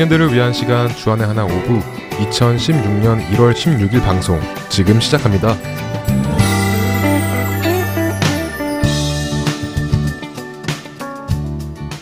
청년들을 0.00 0.32
위한 0.32 0.54
시간 0.54 0.88
주안의 0.88 1.26
하나 1.26 1.44
오부 1.44 1.78
2016년 2.32 3.22
1월 3.32 3.52
16일 3.52 4.02
방송 4.02 4.40
지금 4.70 4.98
시작합니다. 4.98 5.54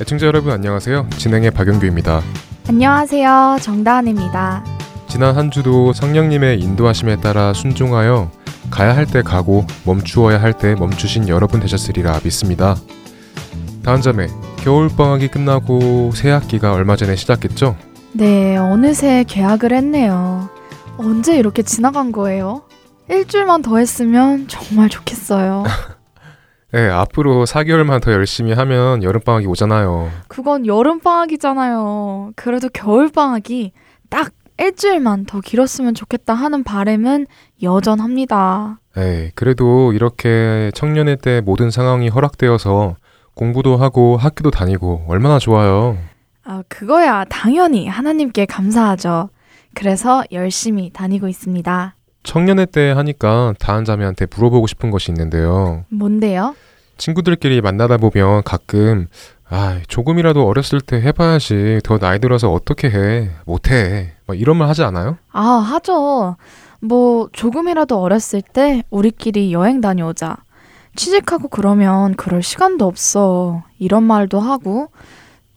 애청자 0.00 0.26
여러분 0.26 0.52
안녕하세요. 0.52 1.08
진행의 1.16 1.50
박영규입니다. 1.50 2.22
안녕하세요. 2.68 3.58
정다은입니다. 3.60 4.64
지난 5.08 5.36
한 5.36 5.50
주도 5.50 5.92
성령님의 5.92 6.60
인도하심에 6.60 7.16
따라 7.16 7.52
순종하여 7.52 8.30
가야 8.70 8.94
할 8.94 9.06
때 9.06 9.22
가고 9.22 9.66
멈추어야 9.84 10.40
할 10.40 10.52
때 10.52 10.76
멈추신 10.76 11.28
여러분 11.28 11.58
되셨으리라 11.58 12.20
믿습니다. 12.22 12.76
다음 13.82 14.00
점에 14.02 14.28
겨울방학이 14.58 15.28
끝나고 15.28 16.12
새 16.14 16.30
학기가 16.30 16.74
얼마 16.74 16.94
전에 16.94 17.16
시작했죠? 17.16 17.74
네, 18.18 18.56
어느새 18.56 19.22
개학을 19.22 19.72
했네요. 19.72 20.50
언제 20.96 21.38
이렇게 21.38 21.62
지나간 21.62 22.10
거예요? 22.10 22.62
일주일만 23.08 23.62
더 23.62 23.78
했으면 23.78 24.48
정말 24.48 24.88
좋겠어요. 24.88 25.62
네, 26.74 26.88
앞으로 26.90 27.44
4개월만 27.44 28.02
더 28.02 28.10
열심히 28.10 28.52
하면 28.54 29.04
여름방학이 29.04 29.46
오잖아요. 29.46 30.10
그건 30.26 30.66
여름방학이잖아요. 30.66 32.32
그래도 32.34 32.68
겨울방학이 32.70 33.70
딱 34.10 34.32
일주일만 34.58 35.26
더 35.26 35.40
길었으면 35.40 35.94
좋겠다 35.94 36.34
하는 36.34 36.64
바램은 36.64 37.28
여전합니다. 37.62 38.80
에이, 38.96 39.30
그래도 39.36 39.92
이렇게 39.92 40.72
청년의 40.74 41.18
때 41.18 41.40
모든 41.40 41.70
상황이 41.70 42.08
허락되어서 42.08 42.96
공부도 43.34 43.76
하고 43.76 44.16
학교도 44.16 44.50
다니고 44.50 45.04
얼마나 45.06 45.38
좋아요. 45.38 45.96
아, 46.50 46.62
그거야 46.66 47.26
당연히 47.28 47.86
하나님께 47.86 48.46
감사하죠. 48.46 49.28
그래서 49.74 50.24
열심히 50.32 50.90
다니고 50.90 51.28
있습니다. 51.28 51.94
청년의 52.22 52.68
때 52.68 52.90
하니까 52.90 53.52
다한 53.58 53.84
자매한테 53.84 54.26
물어보고 54.34 54.66
싶은 54.66 54.90
것이 54.90 55.12
있는데요. 55.12 55.84
뭔데요? 55.90 56.56
친구들끼리 56.96 57.60
만나다 57.60 57.98
보면 57.98 58.42
가끔 58.44 59.08
아, 59.50 59.78
조금이라도 59.88 60.46
어렸을 60.46 60.80
때 60.80 60.96
해봐야지. 60.96 61.80
더 61.84 61.98
나이 61.98 62.18
들어서 62.18 62.50
어떻게 62.50 62.88
해? 62.88 63.30
못해. 63.44 64.14
막 64.26 64.38
이런 64.38 64.56
말 64.56 64.68
하지 64.68 64.82
않아요? 64.82 65.18
아, 65.30 65.42
하죠. 65.42 66.36
뭐, 66.80 67.28
조금이라도 67.32 68.00
어렸을 68.00 68.40
때 68.40 68.82
우리끼리 68.90 69.52
여행 69.52 69.80
다녀오자. 69.80 70.36
취직하고 70.96 71.48
그러면 71.48 72.14
그럴 72.14 72.42
시간도 72.42 72.86
없어. 72.86 73.64
이런 73.78 74.02
말도 74.02 74.38
하고, 74.38 74.88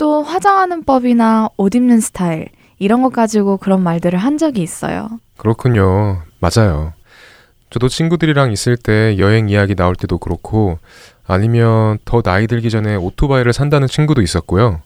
또 0.02 0.24
화장하는 0.24 0.84
법이나 0.84 1.50
옷 1.58 1.76
입는 1.76 2.00
스타일, 2.00 2.48
이런 2.80 3.04
것 3.04 3.14
가지고 3.14 3.58
그런 3.58 3.84
말들을 3.84 4.18
한 4.18 4.40
적이 4.40 4.64
있어요. 4.64 5.08
그렇군요. 5.38 6.24
맞아요. 6.40 6.94
저도 7.70 7.88
친구들이랑 7.88 8.52
있을 8.52 8.78
때 8.78 9.20
여행 9.20 9.48
이야기 9.48 9.76
나올 9.76 9.96
때도 9.96 10.18
그렇고, 10.18 10.80
아니면 11.28 12.00
더 12.04 12.24
나이 12.24 12.48
들기 12.48 12.72
전에 12.72 12.96
오토바이를 12.96 13.54
산다는 13.54 13.88
친구도 13.88 14.24
있었고요. 14.24 14.82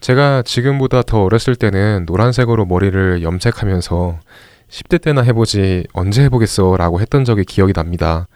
제가 0.00 0.42
지금보다 0.42 1.00
더 1.00 1.22
어렸을 1.24 1.56
때는 1.56 2.04
노란색으로 2.04 2.66
머리를 2.66 3.22
염색하면서 3.22 4.18
10대 4.72 5.02
때나 5.02 5.20
해보지 5.20 5.86
언제 5.92 6.24
해보겠어 6.24 6.76
라고 6.78 6.98
했던 6.98 7.26
적이 7.26 7.44
기억이 7.44 7.74
납니다. 7.74 8.26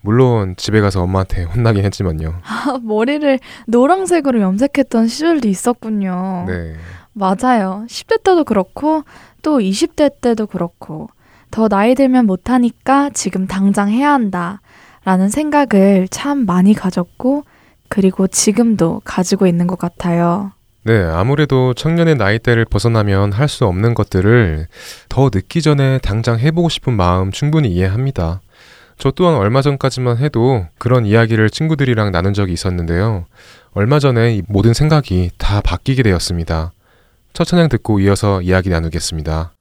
물론 0.00 0.54
집에 0.56 0.80
가서 0.80 1.02
엄마한테 1.02 1.42
혼나긴 1.44 1.84
했지만요. 1.84 2.40
아, 2.42 2.78
머리를 2.82 3.38
노란색으로 3.66 4.40
염색했던 4.40 5.06
시절도 5.06 5.48
있었군요. 5.48 6.46
네. 6.48 6.74
맞아요. 7.12 7.84
10대 7.88 8.22
때도 8.22 8.44
그렇고 8.44 9.04
또 9.42 9.58
20대 9.58 10.22
때도 10.22 10.46
그렇고 10.46 11.10
더 11.50 11.68
나이 11.68 11.94
들면 11.94 12.24
못하니까 12.24 13.10
지금 13.12 13.46
당장 13.46 13.90
해야 13.90 14.14
한다. 14.14 14.62
라는 15.04 15.28
생각을 15.28 16.08
참 16.10 16.46
많이 16.46 16.72
가졌고 16.72 17.44
그리고 17.88 18.26
지금도 18.26 19.02
가지고 19.04 19.46
있는 19.46 19.66
것 19.66 19.78
같아요. 19.78 20.52
네, 20.84 21.00
아무래도 21.04 21.74
청년의 21.74 22.16
나이대를 22.16 22.64
벗어나면 22.64 23.32
할 23.32 23.48
수 23.48 23.66
없는 23.66 23.94
것들을 23.94 24.66
더 25.08 25.30
늦기 25.32 25.62
전에 25.62 25.98
당장 25.98 26.38
해보고 26.38 26.68
싶은 26.68 26.94
마음 26.94 27.30
충분히 27.30 27.68
이해합니다. 27.68 28.40
저 28.98 29.10
또한 29.10 29.34
얼마 29.36 29.62
전까지만 29.62 30.18
해도 30.18 30.66
그런 30.78 31.04
이야기를 31.04 31.50
친구들이랑 31.50 32.12
나눈 32.12 32.32
적이 32.34 32.52
있었는데요. 32.54 33.26
얼마 33.72 33.98
전에 33.98 34.36
이 34.36 34.42
모든 34.48 34.74
생각이 34.74 35.30
다 35.38 35.60
바뀌게 35.60 36.02
되었습니다. 36.02 36.72
첫 37.32 37.44
찬양 37.44 37.68
듣고 37.68 38.00
이어서 38.00 38.40
이야기 38.42 38.70
나누겠습니다. 38.70 39.52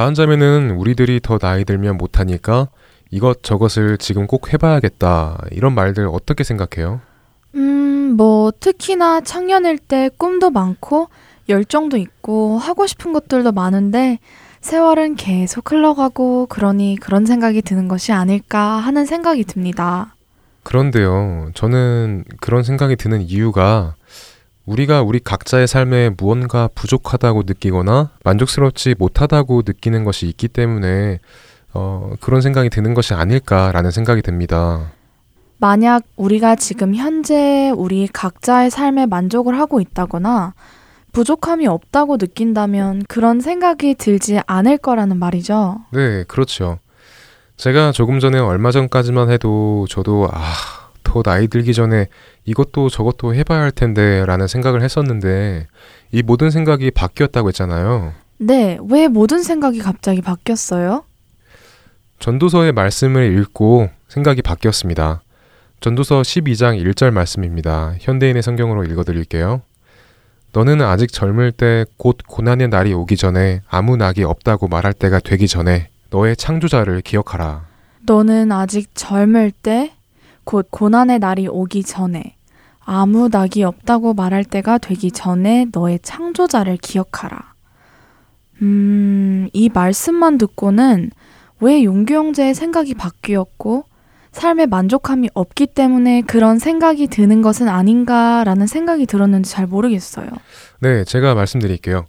다음 0.00 0.14
자매는 0.14 0.70
우리들이 0.70 1.20
더 1.22 1.36
나이 1.36 1.66
들면 1.66 1.98
못하니까 1.98 2.68
이것 3.10 3.42
저것을 3.42 3.98
지금 3.98 4.26
꼭 4.26 4.50
해봐야겠다. 4.50 5.42
이런 5.50 5.74
말들 5.74 6.08
어떻게 6.10 6.42
생각해요? 6.42 7.02
음, 7.54 8.14
뭐 8.16 8.50
특히나 8.50 9.20
청년일 9.20 9.76
때 9.76 10.08
꿈도 10.16 10.48
많고 10.48 11.10
열정도 11.50 11.98
있고 11.98 12.56
하고 12.56 12.86
싶은 12.86 13.12
것들도 13.12 13.52
많은데 13.52 14.20
세월은 14.62 15.16
계속 15.16 15.70
흘러가고 15.70 16.46
그러니 16.46 16.96
그런 16.98 17.26
생각이 17.26 17.60
드는 17.60 17.86
것이 17.86 18.10
아닐까 18.10 18.58
하는 18.58 19.04
생각이 19.04 19.44
듭니다. 19.44 20.14
그런데요, 20.62 21.50
저는 21.52 22.24
그런 22.40 22.62
생각이 22.62 22.96
드는 22.96 23.20
이유가 23.20 23.96
우리가 24.70 25.02
우리 25.02 25.18
각자의 25.18 25.66
삶에 25.66 26.10
무언가 26.16 26.68
부족하다고 26.72 27.42
느끼거나 27.44 28.10
만족스럽지 28.22 28.94
못하다고 28.96 29.62
느끼는 29.66 30.04
것이 30.04 30.28
있기 30.28 30.46
때문에 30.46 31.18
어, 31.74 32.12
그런 32.20 32.40
생각이 32.40 32.70
드는 32.70 32.94
것이 32.94 33.12
아닐까라는 33.12 33.90
생각이 33.90 34.22
듭니다. 34.22 34.92
만약 35.58 36.04
우리가 36.14 36.54
지금 36.54 36.94
현재 36.94 37.72
우리 37.76 38.06
각자의 38.06 38.70
삶에 38.70 39.06
만족을 39.06 39.58
하고 39.58 39.80
있다거나 39.80 40.54
부족함이 41.12 41.66
없다고 41.66 42.16
느낀다면 42.18 43.02
그런 43.08 43.40
생각이 43.40 43.96
들지 43.96 44.40
않을 44.46 44.78
거라는 44.78 45.18
말이죠. 45.18 45.80
네, 45.92 46.22
그렇죠. 46.28 46.78
제가 47.56 47.90
조금 47.90 48.20
전에 48.20 48.38
얼마 48.38 48.70
전까지만 48.70 49.30
해도 49.30 49.86
저도 49.90 50.28
아, 50.32 50.40
더 51.02 51.22
나이 51.22 51.48
들기 51.48 51.74
전에 51.74 52.06
이것도 52.44 52.88
저것도 52.88 53.34
해봐야 53.34 53.60
할 53.60 53.70
텐데 53.70 54.24
라는 54.26 54.46
생각을 54.46 54.82
했었는데 54.82 55.66
이 56.12 56.22
모든 56.22 56.50
생각이 56.50 56.90
바뀌었다고 56.90 57.48
했잖아요. 57.48 58.12
네, 58.38 58.78
왜 58.88 59.08
모든 59.08 59.42
생각이 59.42 59.78
갑자기 59.80 60.22
바뀌었어요? 60.22 61.04
전도서의 62.18 62.72
말씀을 62.72 63.38
읽고 63.40 63.90
생각이 64.08 64.42
바뀌었습니다. 64.42 65.22
전도서 65.80 66.22
12장 66.22 66.82
1절 66.82 67.10
말씀입니다. 67.10 67.94
현대인의 68.00 68.42
성경으로 68.42 68.84
읽어드릴게요. 68.84 69.62
너는 70.52 70.82
아직 70.82 71.12
젊을 71.12 71.52
때 71.52 71.84
곧 71.96 72.18
고난의 72.26 72.68
날이 72.68 72.92
오기 72.92 73.16
전에 73.16 73.62
아무 73.68 73.96
낙이 73.96 74.24
없다고 74.24 74.68
말할 74.68 74.92
때가 74.92 75.20
되기 75.20 75.46
전에 75.46 75.88
너의 76.10 76.36
창조자를 76.36 77.02
기억하라. 77.02 77.66
너는 78.02 78.50
아직 78.50 78.90
젊을 78.94 79.52
때 79.52 79.92
곧 80.44 80.68
고난의 80.70 81.18
날이 81.18 81.48
오기 81.48 81.84
전에 81.84 82.36
아무 82.80 83.28
낙이 83.28 83.62
없다고 83.62 84.14
말할 84.14 84.44
때가 84.44 84.78
되기 84.78 85.10
전에 85.10 85.66
너의 85.72 86.00
창조자를 86.02 86.76
기억하라. 86.78 87.54
음, 88.62 89.48
이 89.52 89.68
말씀만 89.68 90.38
듣고는 90.38 91.10
왜 91.60 91.84
용규 91.84 92.14
형제의 92.14 92.54
생각이 92.54 92.94
바뀌었고 92.94 93.84
삶에 94.32 94.66
만족함이 94.66 95.30
없기 95.34 95.68
때문에 95.68 96.22
그런 96.22 96.58
생각이 96.58 97.08
드는 97.08 97.42
것은 97.42 97.68
아닌가라는 97.68 98.66
생각이 98.66 99.06
들었는지 99.06 99.50
잘 99.50 99.66
모르겠어요. 99.66 100.28
네, 100.80 101.04
제가 101.04 101.34
말씀드릴게요. 101.34 102.06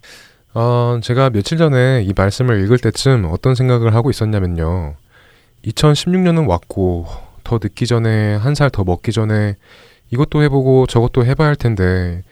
어, 0.53 0.99
제가 1.01 1.29
며칠 1.29 1.57
전에 1.57 2.03
이 2.03 2.13
말씀을 2.15 2.63
읽을 2.63 2.77
때쯤 2.77 3.27
어떤 3.31 3.55
생각을 3.55 3.95
하고 3.95 4.09
있었냐면요. 4.09 4.95
2016년은 5.65 6.47
왔고, 6.47 7.07
더 7.51 7.59
늦기 7.61 7.85
전에, 7.85 8.35
한 8.35 8.53
살 8.55 8.69
더 8.69 8.83
먹기 8.85 9.11
전에, 9.11 9.57
이것도 10.11 10.41
해보고 10.43 10.87
저것도 10.87 11.25
해봐야 11.25 11.49
할 11.49 11.55
텐데, 11.57 12.23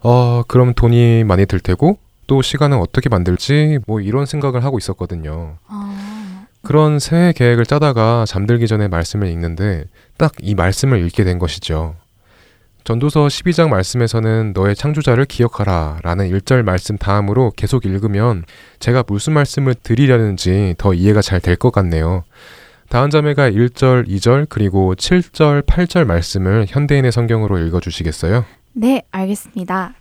어, 0.00 0.42
그럼 0.46 0.72
돈이 0.74 1.24
많이 1.24 1.46
들 1.46 1.58
테고, 1.58 1.98
또 2.28 2.42
시간은 2.42 2.78
어떻게 2.78 3.08
만들지, 3.08 3.78
뭐 3.88 4.00
이런 4.00 4.24
생각을 4.26 4.64
하고 4.64 4.78
있었거든요. 4.78 5.56
아, 5.66 6.46
그런 6.62 6.98
새해 7.00 7.32
계획을 7.32 7.66
짜다가 7.66 8.24
잠들기 8.26 8.68
전에 8.68 8.86
말씀을 8.88 9.26
읽는데, 9.28 9.84
딱 10.16 10.32
이 10.40 10.54
말씀을 10.54 11.04
읽게 11.06 11.24
된 11.24 11.38
것이죠. 11.40 11.96
전도서 12.84 13.26
12장 13.28 13.68
말씀에서는 13.68 14.52
너의 14.54 14.74
창조자를 14.74 15.24
기억하라 15.26 15.98
라는 16.02 16.28
1절 16.30 16.62
말씀 16.64 16.96
다음으로 16.98 17.52
계속 17.56 17.84
읽으면 17.86 18.44
제가 18.80 19.04
무슨 19.06 19.32
말씀을 19.34 19.74
드리려는지 19.74 20.74
더 20.78 20.92
이해가 20.94 21.20
잘 21.22 21.40
될 21.40 21.56
것 21.56 21.70
같네요. 21.72 22.24
다음 22.92 23.08
자매가 23.08 23.52
1절, 23.52 24.06
2절, 24.06 24.48
그리고 24.50 24.94
7절, 24.94 25.62
8절 25.62 26.04
말씀을 26.04 26.66
현대인의 26.68 27.10
성경으로 27.10 27.56
읽어 27.60 27.80
주시겠어요? 27.80 28.44
네, 28.74 29.02
알겠습니다. 29.10 29.94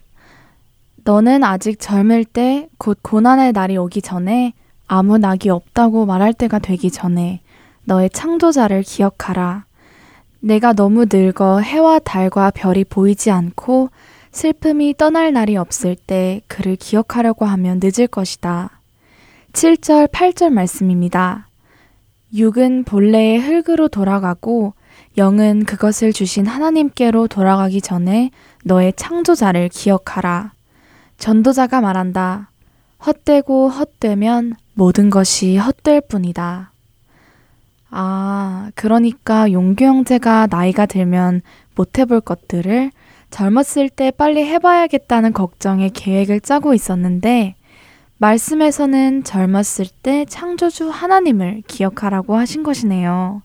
너는 1.05 1.45
아직 1.45 1.79
젊을 1.79 2.25
때 2.25 2.67
곧 2.77 2.99
고난의 3.01 3.53
날이 3.53 3.77
오기 3.77 4.01
전에 4.01 4.51
아무 4.87 5.17
낙이 5.17 5.49
없다고 5.49 6.05
말할 6.05 6.33
때가 6.33 6.59
되기 6.59 6.91
전에 6.91 7.39
너의 7.85 8.09
창조자를 8.09 8.83
기억하라. 8.83 9.63
내가 10.41 10.73
너무 10.73 11.05
늙어 11.09 11.61
해와 11.61 11.99
달과 11.99 12.51
별이 12.51 12.83
보이지 12.83 13.31
않고 13.31 13.89
슬픔이 14.33 14.95
떠날 14.97 15.31
날이 15.31 15.55
없을 15.55 15.95
때 15.95 16.41
그를 16.49 16.75
기억하려고 16.75 17.45
하면 17.45 17.79
늦을 17.81 18.07
것이다. 18.07 18.81
7절, 19.53 20.11
8절 20.11 20.49
말씀입니다. 20.49 21.47
육은 22.33 22.83
본래의 22.85 23.39
흙으로 23.39 23.87
돌아가고 23.87 24.73
영은 25.17 25.65
그것을 25.65 26.13
주신 26.13 26.45
하나님께로 26.45 27.27
돌아가기 27.27 27.81
전에 27.81 28.31
너의 28.63 28.93
창조자를 28.95 29.69
기억하라. 29.69 30.53
전도자가 31.17 31.81
말한다. 31.81 32.49
헛되고 33.05 33.69
헛되면 33.69 34.53
모든 34.73 35.09
것이 35.09 35.57
헛될 35.57 36.01
뿐이다. 36.01 36.71
아, 37.89 38.71
그러니까 38.75 39.51
용규 39.51 39.83
형제가 39.83 40.47
나이가 40.49 40.85
들면 40.85 41.41
못 41.75 41.99
해볼 41.99 42.21
것들을 42.21 42.91
젊었을 43.31 43.89
때 43.89 44.11
빨리 44.11 44.45
해봐야겠다는 44.45 45.33
걱정에 45.33 45.89
계획을 45.93 46.39
짜고 46.41 46.73
있었는데, 46.73 47.55
말씀에서는 48.21 49.23
젊었을 49.23 49.87
때 50.03 50.25
창조주 50.25 50.89
하나님을 50.89 51.63
기억하라고 51.65 52.35
하신 52.35 52.61
것이네요. 52.61 53.41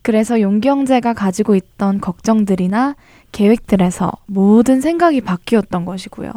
그래서 0.00 0.40
용기 0.40 0.68
형제가 0.68 1.12
가지고 1.12 1.54
있던 1.54 2.00
걱정들이나 2.00 2.96
계획들에서 3.32 4.10
모든 4.24 4.80
생각이 4.80 5.20
바뀌었던 5.20 5.84
것이고요. 5.84 6.32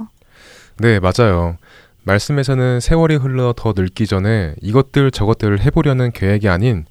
네, 0.80 1.00
맞아요. 1.00 1.58
말씀에서는 2.04 2.82
세월이 2.82 3.16
흘러 3.16 3.54
더 3.56 3.74
늙기 3.76 4.06
전에 4.06 4.56
이것들 4.62 5.12
저것들을 5.12 5.62
해보려는 5.62 6.12
계획이 6.12 6.50
아닌 6.50 6.86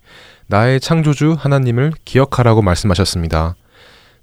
나의 0.47 0.81
창조주 0.81 1.37
하나님을 1.39 1.93
기억하라고 2.07 2.63
말씀하셨습니다. 2.63 3.55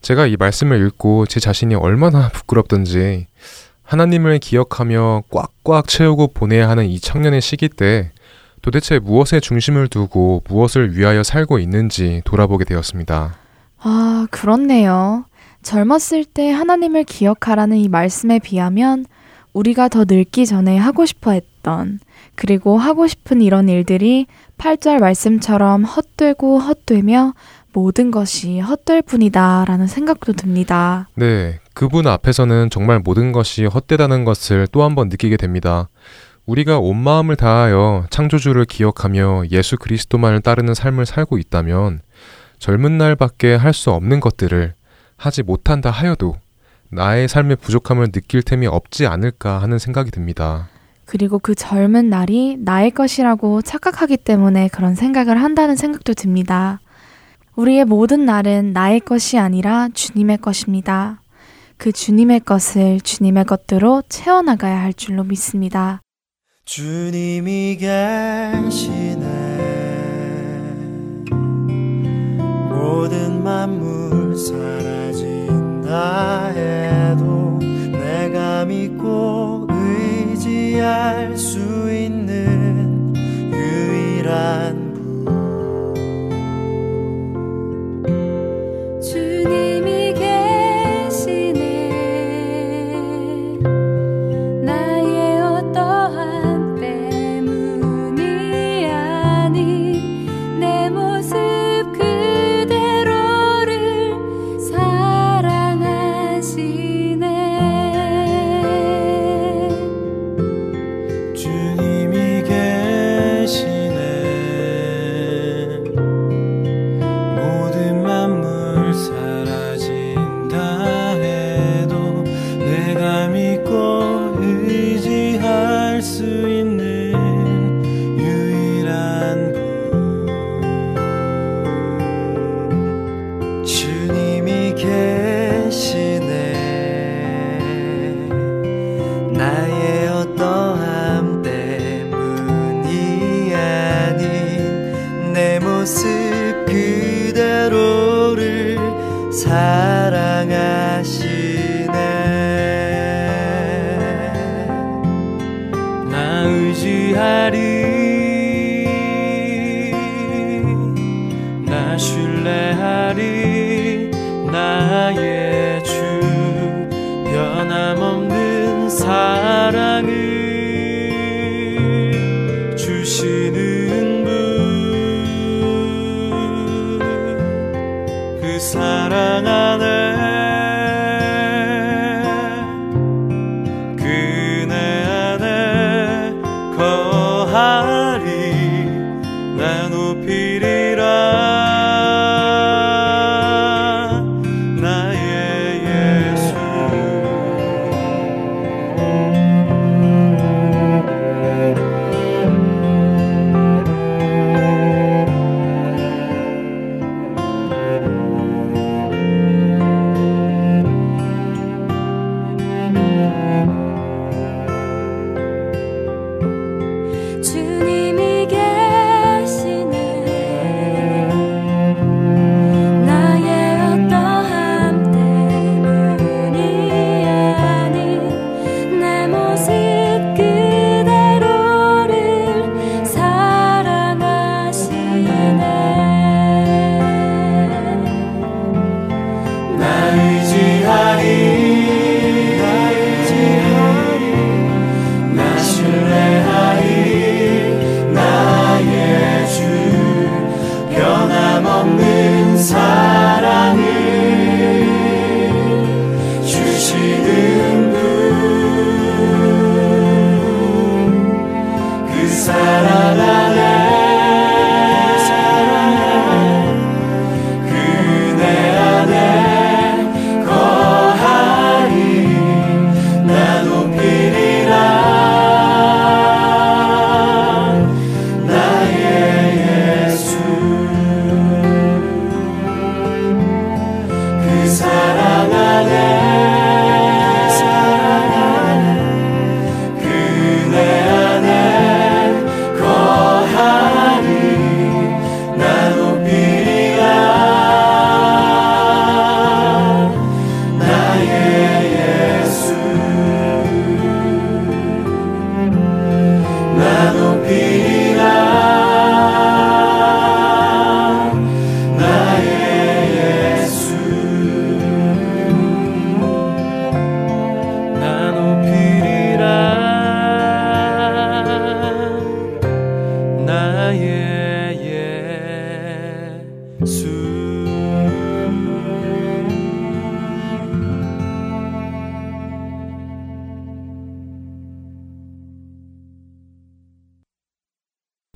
제가 0.01 0.25
이 0.25 0.37
말씀을 0.37 0.87
읽고 0.87 1.27
제 1.27 1.39
자신이 1.39 1.75
얼마나 1.75 2.29
부끄럽던지 2.29 3.27
하나님을 3.91 4.39
기억하며 4.39 5.23
꽉꽉 5.29 5.89
채우고 5.89 6.27
보내야 6.27 6.69
하는 6.69 6.85
이 6.85 6.97
청년의 6.97 7.41
시기 7.41 7.67
때 7.67 8.11
도대체 8.61 8.99
무엇에 8.99 9.41
중심을 9.41 9.89
두고 9.89 10.43
무엇을 10.47 10.95
위하여 10.95 11.23
살고 11.23 11.59
있는지 11.59 12.21
돌아보게 12.23 12.63
되었습니다. 12.63 13.35
아, 13.79 14.27
그렇네요. 14.31 15.25
젊었을 15.63 16.23
때 16.23 16.51
하나님을 16.51 17.03
기억하라는 17.03 17.75
이 17.79 17.89
말씀에 17.89 18.39
비하면 18.39 19.05
우리가 19.51 19.89
더 19.89 20.05
늙기 20.07 20.45
전에 20.45 20.77
하고 20.77 21.05
싶어 21.05 21.31
했던 21.31 21.99
그리고 22.35 22.77
하고 22.77 23.07
싶은 23.07 23.41
이런 23.41 23.67
일들이 23.67 24.25
8절 24.57 25.01
말씀처럼 25.01 25.83
헛되고 25.83 26.59
헛되며 26.59 27.33
모든 27.73 28.09
것이 28.09 28.59
헛될 28.59 29.01
뿐이다 29.01 29.65
라는 29.67 29.87
생각도 29.87 30.31
듭니다. 30.31 31.09
네, 31.15 31.59
그분 31.73 32.07
앞에서는 32.07 32.69
정말 32.69 32.99
모든 32.99 33.31
것이 33.31 33.65
헛되다는 33.65 34.25
것을 34.25 34.67
또 34.67 34.81
한 34.83 34.95
번 34.95 35.09
느끼게 35.09 35.37
됩니다. 35.37 35.89
우리가 36.45 36.79
온 36.79 36.97
마음을 36.97 37.35
다하여 37.35 38.05
창조주를 38.09 38.65
기억하며 38.65 39.43
예수 39.51 39.77
그리스도만을 39.77 40.41
따르는 40.41 40.73
삶을 40.73 41.05
살고 41.05 41.37
있다면 41.37 42.01
젊은 42.59 42.97
날밖에 42.97 43.55
할 43.55 43.73
수 43.73 43.91
없는 43.91 44.19
것들을 44.19 44.73
하지 45.17 45.43
못한다 45.43 45.91
하여도 45.91 46.35
나의 46.89 47.27
삶의 47.27 47.57
부족함을 47.57 48.11
느낄 48.11 48.41
템이 48.41 48.67
없지 48.67 49.07
않을까 49.07 49.61
하는 49.61 49.77
생각이 49.79 50.11
듭니다. 50.11 50.67
그리고 51.05 51.39
그 51.39 51.55
젊은 51.55 52.09
날이 52.09 52.57
나의 52.59 52.91
것이라고 52.91 53.61
착각하기 53.61 54.17
때문에 54.17 54.67
그런 54.69 54.95
생각을 54.95 55.41
한다는 55.41 55.75
생각도 55.75 56.13
듭니다. 56.13 56.79
우리의 57.55 57.85
모든 57.85 58.25
날은 58.25 58.73
나의 58.73 58.99
것이 59.01 59.37
아니라 59.37 59.89
주님의 59.93 60.39
것입니다. 60.39 61.20
그 61.81 61.91
주님의 61.91 62.41
것을 62.41 63.01
주님의 63.01 63.45
것대로 63.45 64.03
채워나가야 64.07 64.79
할 64.79 64.93
줄로 64.93 65.23
믿습니다. 65.23 65.99
주님이 66.63 67.75
계시네. 67.77 69.25
모든 72.69 73.43
만물 73.43 74.37
사라진다 74.37 75.89
해도 76.49 77.57
내가 77.91 78.63
믿고 78.65 79.65
의지할 79.71 81.35
수 81.35 81.57
있는 81.91 83.11
유일한 83.51 84.91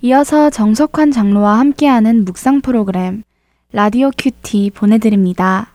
이어서 0.05 0.51
정석환 0.51 1.09
장로와 1.09 1.57
함께하는 1.57 2.25
묵상 2.25 2.61
프로그램 2.61 3.23
라디오 3.71 4.11
큐티 4.15 4.69
보내드립니다. 4.69 5.74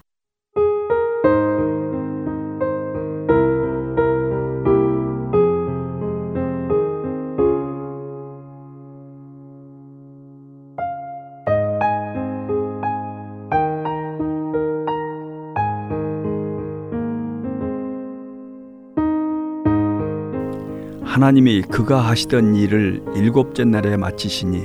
하나님이 21.30 21.62
그가 21.62 22.00
하시던 22.00 22.56
일을 22.56 23.04
일곱째 23.14 23.64
날에 23.64 23.97
마치시니 23.97 24.64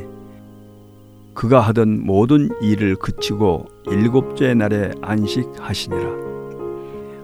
그가 1.36 1.60
하던 1.60 2.04
모든 2.04 2.50
일을 2.60 2.96
그치고 2.96 3.68
일곱째 3.86 4.56
날에 4.56 4.92
안식하시니라. 5.00 6.10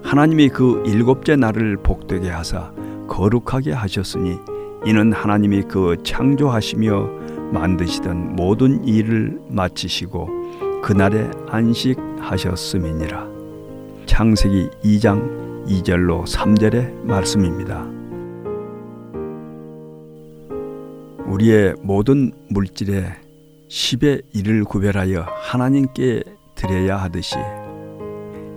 하나님이 0.04 0.48
그 0.50 0.84
일곱째 0.86 1.34
날을 1.34 1.78
복되게 1.78 2.30
하사 2.30 2.70
거룩하게 3.08 3.72
하셨으니 3.72 4.38
이는 4.86 5.12
하나님이 5.12 5.62
그 5.62 5.96
창조하시며 6.04 7.08
만드시던 7.52 8.36
모든 8.36 8.84
일을 8.84 9.40
마치시고 9.48 10.82
그날에 10.82 11.28
안식하셨음이니라. 11.48 13.26
창세기 14.06 14.70
2장 14.84 15.66
2절로 15.66 16.28
3절의 16.28 17.02
말씀입니다. 17.02 18.01
우리의 21.32 21.76
모든 21.80 22.30
물질에 22.50 23.06
10의 23.70 24.22
1을 24.34 24.66
구별하여 24.66 25.24
하나님께 25.42 26.22
드려야 26.54 26.98
하듯이 26.98 27.36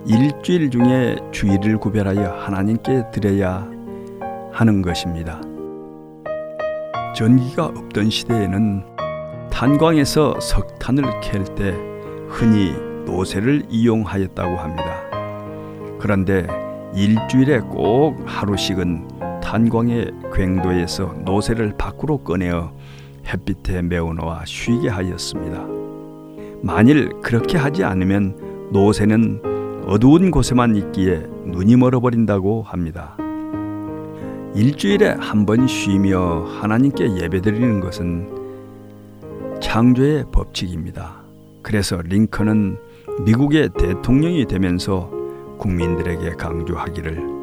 일주일 0.06 0.70
중에 0.70 1.16
주일을 1.32 1.78
구별하여 1.78 2.34
하나님께 2.38 3.04
드려야 3.12 3.66
하는 4.52 4.82
것입니다. 4.82 5.40
전기가 7.14 7.64
없던 7.64 8.10
시대에는 8.10 8.84
탄광에서 9.50 10.38
석탄을 10.38 11.20
캘 11.22 11.42
때 11.54 11.74
흔히 12.28 12.72
노새를 13.06 13.64
이용하였다고 13.70 14.56
합니다. 14.58 14.84
그런데 15.98 16.46
일주일에 16.94 17.60
꼭 17.60 18.22
하루씩은 18.26 19.15
탄광의 19.46 20.10
괭도에서 20.32 21.14
노새를 21.24 21.74
밖으로 21.78 22.18
꺼내어 22.18 22.72
햇빛에 23.28 23.80
메워놓아 23.80 24.44
쉬게 24.44 24.88
하였습니다. 24.88 25.64
만일 26.62 27.10
그렇게 27.22 27.56
하지 27.56 27.84
않으면 27.84 28.68
노새는 28.72 29.84
어두운 29.86 30.32
곳에만 30.32 30.74
있기에 30.74 31.28
눈이 31.44 31.76
멀어버린다고 31.76 32.62
합니다. 32.62 33.16
일주일에 34.56 35.14
한 35.20 35.46
번 35.46 35.68
쉬며 35.68 36.44
하나님께 36.60 37.16
예배드리는 37.16 37.78
것은 37.78 38.28
창조의 39.60 40.24
법칙입니다. 40.32 41.22
그래서 41.62 42.02
링컨은 42.02 42.78
미국의 43.24 43.70
대통령이 43.78 44.46
되면서 44.46 45.08
국민들에게 45.58 46.30
강조하기를 46.32 47.35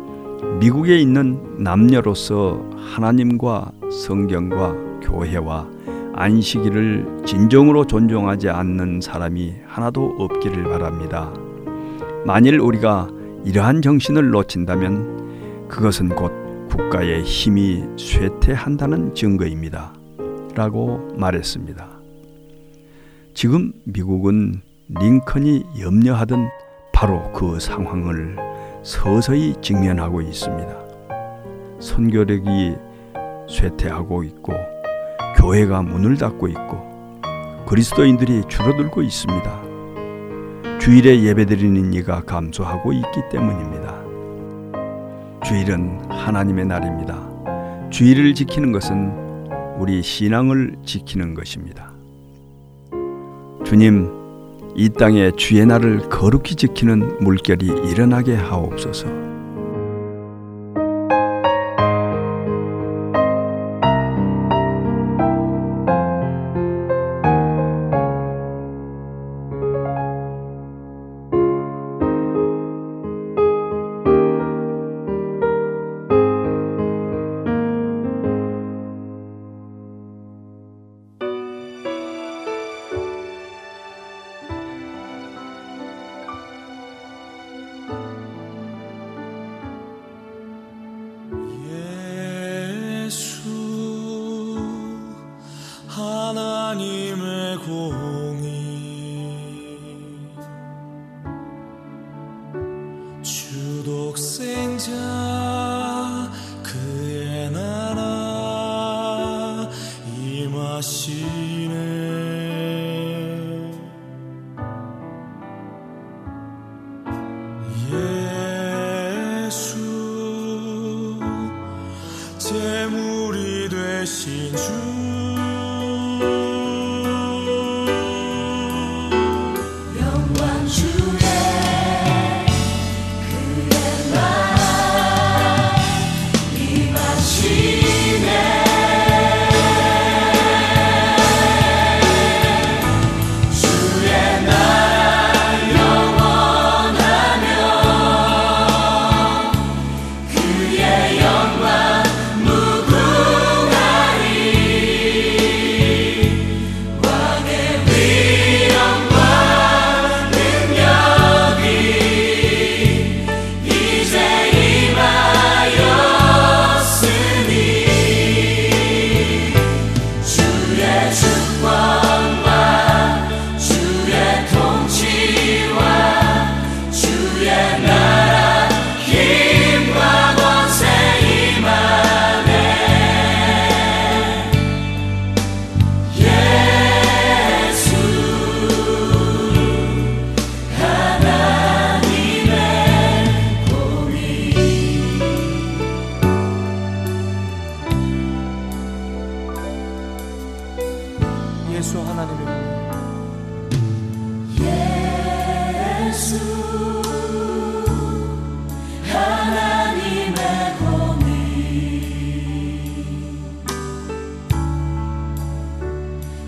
미국에 0.60 0.98
있는 1.00 1.64
남녀로서 1.64 2.64
하나님과 2.76 3.72
성경과 3.92 4.74
교회와 5.02 5.70
안식일을 6.14 7.24
진정으로 7.26 7.86
존중하지 7.88 8.50
않는 8.50 9.02
사람이 9.02 9.56
하나도 9.66 10.16
없기를 10.20 10.64
바랍니다. 10.64 11.34
만일 12.26 12.60
우리가 12.60 13.10
이러한 13.44 13.82
정신을 13.82 14.30
놓친다면 14.30 15.68
그것은 15.68 16.10
곧 16.10 16.32
국가의 16.70 17.24
힘이 17.24 17.84
쇠퇴한다는 17.98 19.16
증거입니다. 19.16 19.94
라고 20.56 21.00
말했습니다. 21.18 21.88
지금 23.34 23.74
미국은 23.86 24.62
링컨이 24.90 25.64
염려하던 25.82 26.48
바로 26.94 27.32
그 27.32 27.60
상황을 27.60 28.38
서서히 28.84 29.56
직면하고 29.62 30.22
있습니다. 30.22 30.76
선교력이 31.80 32.76
쇠퇴하고 33.50 34.24
있고 34.24 34.54
교회가 35.38 35.82
문을 35.82 36.18
닫고 36.18 36.50
있고 36.50 36.84
그리스도인들이 37.66 38.44
줄어들고 38.48 39.02
있습니다. 39.02 39.64
주일에 40.80 41.24
예배드리는 41.24 41.94
이가 41.94 42.24
감소하고 42.24 42.92
있기 42.92 43.22
때문입니다. 43.32 44.04
주일은 45.46 46.02
하나님의 46.10 46.66
날입니다. 46.66 47.90
주일을 47.90 48.34
지키는 48.34 48.74
것은 48.74 49.48
우리 49.78 50.02
신앙을 50.02 50.76
지키는 50.86 51.36
것입니다. 51.36 51.94
주님, 53.64 54.23
이 54.76 54.90
땅에 54.90 55.32
주의 55.32 55.66
날을 55.66 56.10
거룩히 56.10 56.56
지키는 56.56 57.20
물결이 57.20 57.68
일어나게 57.92 58.36
하옵소서. 58.36 59.23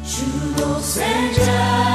주도 0.04 0.80
세자. 0.80 1.95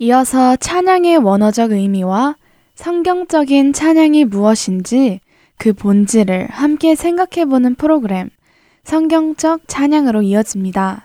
이어서 0.00 0.56
찬양의 0.56 1.18
원어적 1.18 1.72
의미와 1.72 2.36
성경적인 2.74 3.72
찬양이 3.72 4.24
무엇인지 4.24 5.20
그 5.58 5.72
본질을 5.72 6.48
함께 6.50 6.94
생각해보는 6.94 7.74
프로그램 7.74 8.30
성경적 8.84 9.62
찬양으로 9.66 10.22
이어집니다. 10.22 11.04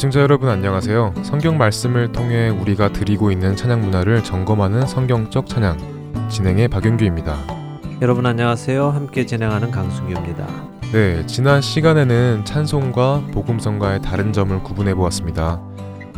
애청자 0.00 0.20
여러분 0.20 0.48
안녕하세요. 0.48 1.12
성경 1.22 1.58
말씀을 1.58 2.10
통해 2.10 2.48
우리가 2.48 2.90
드리고 2.90 3.30
있는 3.30 3.54
찬양 3.54 3.82
문화를 3.82 4.24
점검하는 4.24 4.86
성경적 4.86 5.46
찬양 5.46 5.76
진행의 6.30 6.68
박윤규입니다. 6.68 7.36
여러분 8.00 8.24
안녕하세요. 8.24 8.88
함께 8.88 9.26
진행하는 9.26 9.70
강승규입니다. 9.70 10.46
네, 10.92 11.26
지난 11.26 11.60
시간에는 11.60 12.46
찬송과 12.46 13.24
복음성가의 13.34 14.00
다른 14.00 14.32
점을 14.32 14.58
구분해 14.62 14.94
보았습니다. 14.94 15.60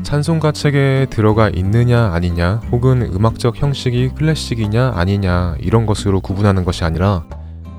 찬송가 0.04 0.52
책에 0.52 1.08
들어가 1.10 1.48
있느냐 1.48 2.12
아니냐 2.12 2.60
혹은 2.70 3.02
음악적 3.12 3.60
형식이 3.60 4.10
클래식이냐 4.10 4.92
아니냐 4.94 5.56
이런 5.58 5.86
것으로 5.86 6.20
구분하는 6.20 6.64
것이 6.64 6.84
아니라 6.84 7.24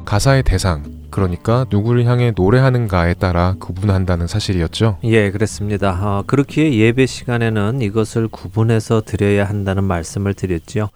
가사의 0.04 0.44
대상 0.44 0.84
그러니까 1.14 1.68
누구를 1.70 2.06
향해 2.06 2.34
노래하는가에 2.36 3.14
따라 3.14 3.56
구분한다는 3.60 4.26
사실이었죠. 4.26 4.98
예, 5.04 5.30
그렇습니다. 5.30 6.00
어, 6.02 6.24
그렇기에 6.26 6.74
예배 6.74 7.06
시간에는 7.06 7.82
이것을 7.82 8.28
구분해서 8.28 9.02
드려야 9.06 9.46
한다는 9.46 9.84
말씀을 9.84 10.34
드렸지요. 10.34 10.90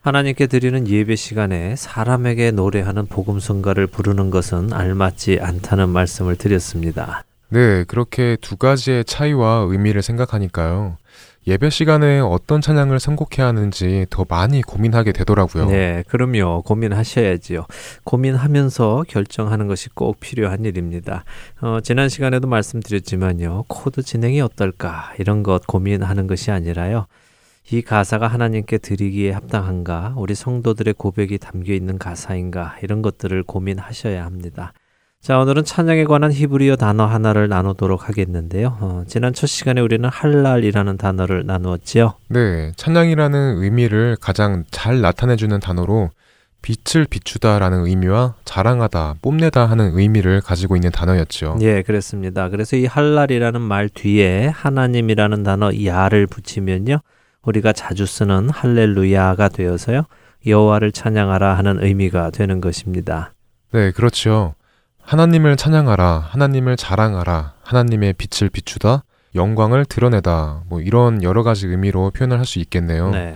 하나님께 0.00 0.46
드리는 0.46 0.88
예배 0.88 1.16
시간에 1.16 1.76
사람에게 1.76 2.50
노래하는 2.52 3.04
복음성가를 3.06 3.88
부르는 3.88 4.30
것은 4.30 4.72
알맞지 4.72 5.40
않다는 5.42 5.90
말씀을 5.90 6.36
드렸습니다. 6.36 7.22
네, 7.50 7.84
그렇게 7.84 8.38
두 8.40 8.56
가지의 8.56 9.04
차이와 9.04 9.66
의미를 9.68 10.00
생각하니까요. 10.00 10.96
예배 11.48 11.70
시간에 11.70 12.20
어떤 12.20 12.60
찬양을 12.60 13.00
선곡해야 13.00 13.48
하는지 13.48 14.04
더 14.10 14.26
많이 14.28 14.60
고민하게 14.60 15.12
되더라고요. 15.12 15.64
네, 15.70 16.04
그럼요. 16.06 16.60
고민하셔야지요. 16.60 17.64
고민하면서 18.04 19.06
결정하는 19.08 19.66
것이 19.66 19.88
꼭 19.88 20.20
필요한 20.20 20.66
일입니다. 20.66 21.24
어, 21.62 21.78
지난 21.82 22.10
시간에도 22.10 22.48
말씀드렸지만요. 22.48 23.64
코드 23.66 24.02
진행이 24.02 24.42
어떨까? 24.42 25.14
이런 25.18 25.42
것 25.42 25.66
고민하는 25.66 26.26
것이 26.26 26.50
아니라요. 26.50 27.06
이 27.70 27.80
가사가 27.80 28.26
하나님께 28.26 28.76
드리기에 28.76 29.32
합당한가? 29.32 30.12
우리 30.18 30.34
성도들의 30.34 30.94
고백이 30.98 31.38
담겨 31.38 31.72
있는 31.72 31.96
가사인가? 31.96 32.76
이런 32.82 33.00
것들을 33.00 33.42
고민하셔야 33.44 34.22
합니다. 34.22 34.74
자, 35.20 35.38
오늘은 35.38 35.64
찬양에 35.64 36.04
관한 36.04 36.32
히브리어 36.32 36.76
단어 36.76 37.04
하나를 37.04 37.48
나누도록 37.48 38.08
하겠는데요. 38.08 38.78
어, 38.80 39.02
지난 39.08 39.34
첫 39.34 39.46
시간에 39.46 39.80
우리는 39.80 40.08
할랄이라는 40.08 40.96
단어를 40.96 41.44
나누었지요. 41.44 42.14
네, 42.28 42.72
찬양이라는 42.76 43.62
의미를 43.62 44.16
가장 44.20 44.64
잘 44.70 45.00
나타내주는 45.00 45.58
단어로 45.60 46.10
빛을 46.62 47.04
비추다라는 47.10 47.86
의미와 47.86 48.34
자랑하다, 48.44 49.16
뽐내다 49.20 49.66
하는 49.66 49.98
의미를 49.98 50.40
가지고 50.40 50.76
있는 50.76 50.90
단어였죠. 50.90 51.58
예, 51.60 51.82
그렇습니다. 51.82 52.48
그래서 52.48 52.76
이 52.76 52.86
할랄이라는 52.86 53.60
말 53.60 53.88
뒤에 53.88 54.46
하나님이라는 54.48 55.42
단어 55.42 55.70
야를 55.84 56.26
붙이면요. 56.26 57.00
우리가 57.42 57.72
자주 57.72 58.06
쓰는 58.06 58.48
할렐루야가 58.50 59.48
되어서요. 59.48 60.04
여호와를 60.46 60.92
찬양하라 60.92 61.54
하는 61.58 61.82
의미가 61.82 62.30
되는 62.30 62.60
것입니다. 62.60 63.32
네, 63.72 63.90
그렇죠. 63.90 64.54
하나님을 65.08 65.56
찬양하라, 65.56 66.26
하나님을 66.28 66.76
자랑하라, 66.76 67.54
하나님의 67.62 68.12
빛을 68.18 68.50
비추다, 68.50 69.04
영광을 69.34 69.86
드러내다, 69.86 70.64
뭐 70.68 70.82
이런 70.82 71.22
여러 71.22 71.42
가지 71.42 71.66
의미로 71.66 72.10
표현을 72.10 72.38
할 72.38 72.44
수 72.44 72.58
있겠네요. 72.58 73.08
네. 73.08 73.34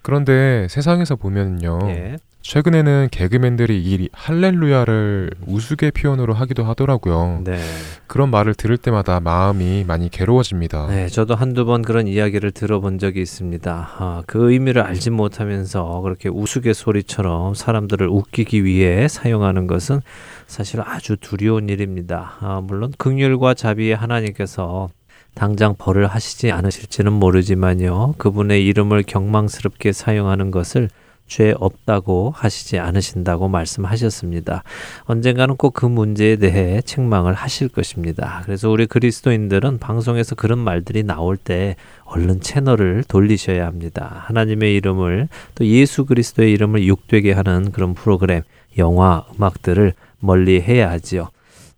그런데 0.00 0.66
세상에서 0.70 1.16
보면요. 1.16 1.78
예. 1.88 2.16
최근에는 2.40 3.08
개그맨들이 3.10 3.82
이 3.82 4.08
할렐루야를 4.12 5.30
우스개 5.46 5.90
표현으로 5.90 6.32
하기도 6.32 6.64
하더라고요. 6.64 7.42
네. 7.44 7.58
그런 8.06 8.30
말을 8.30 8.54
들을 8.54 8.76
때마다 8.78 9.20
마음이 9.20 9.84
많이 9.86 10.10
괴로워집니다. 10.10 10.86
네, 10.88 11.08
저도 11.08 11.34
한두 11.34 11.64
번 11.66 11.80
그런 11.82 12.06
이야기를 12.06 12.50
들어본 12.52 12.98
적이 12.98 13.22
있습니다. 13.22 13.88
아, 13.98 14.22
그 14.26 14.52
의미를 14.52 14.82
알지 14.82 15.08
못하면서 15.10 16.00
그렇게 16.02 16.28
우스갯소리처럼 16.30 17.54
사람들을 17.54 18.08
웃기기 18.08 18.64
위해 18.64 19.08
사용하는 19.08 19.66
것은 19.66 20.00
사실 20.46 20.80
아주 20.80 21.16
두려운 21.16 21.68
일입니다. 21.68 22.36
아, 22.40 22.60
물론 22.62 22.92
극률과 22.98 23.54
자비의 23.54 23.96
하나님께서 23.96 24.88
당장 25.34 25.74
벌을 25.76 26.06
하시지 26.06 26.52
않으실지는 26.52 27.12
모르지만요. 27.12 28.14
그분의 28.18 28.64
이름을 28.66 29.02
경망스럽게 29.02 29.92
사용하는 29.92 30.50
것을 30.50 30.88
죄 31.26 31.54
없다고 31.58 32.32
하시지 32.36 32.78
않으신다고 32.78 33.48
말씀하셨습니다. 33.48 34.62
언젠가는 35.04 35.56
꼭 35.56 35.74
그 35.74 35.86
문제에 35.86 36.36
대해 36.36 36.80
책망을 36.82 37.32
하실 37.32 37.68
것입니다. 37.68 38.42
그래서 38.44 38.70
우리 38.70 38.86
그리스도인들은 38.86 39.78
방송에서 39.78 40.34
그런 40.34 40.58
말들이 40.58 41.02
나올 41.02 41.36
때 41.36 41.76
얼른 42.04 42.40
채널을 42.42 43.04
돌리셔야 43.08 43.66
합니다. 43.66 44.22
하나님의 44.26 44.74
이름을 44.76 45.28
또 45.54 45.66
예수 45.66 46.04
그리스도의 46.04 46.52
이름을 46.52 46.86
욕되게 46.86 47.32
하는 47.32 47.72
그런 47.72 47.94
프로그램, 47.94 48.42
영화, 48.78 49.24
음악들을 49.36 49.94
멀리 50.20 50.60
해야 50.60 50.90
하지요. 50.90 51.28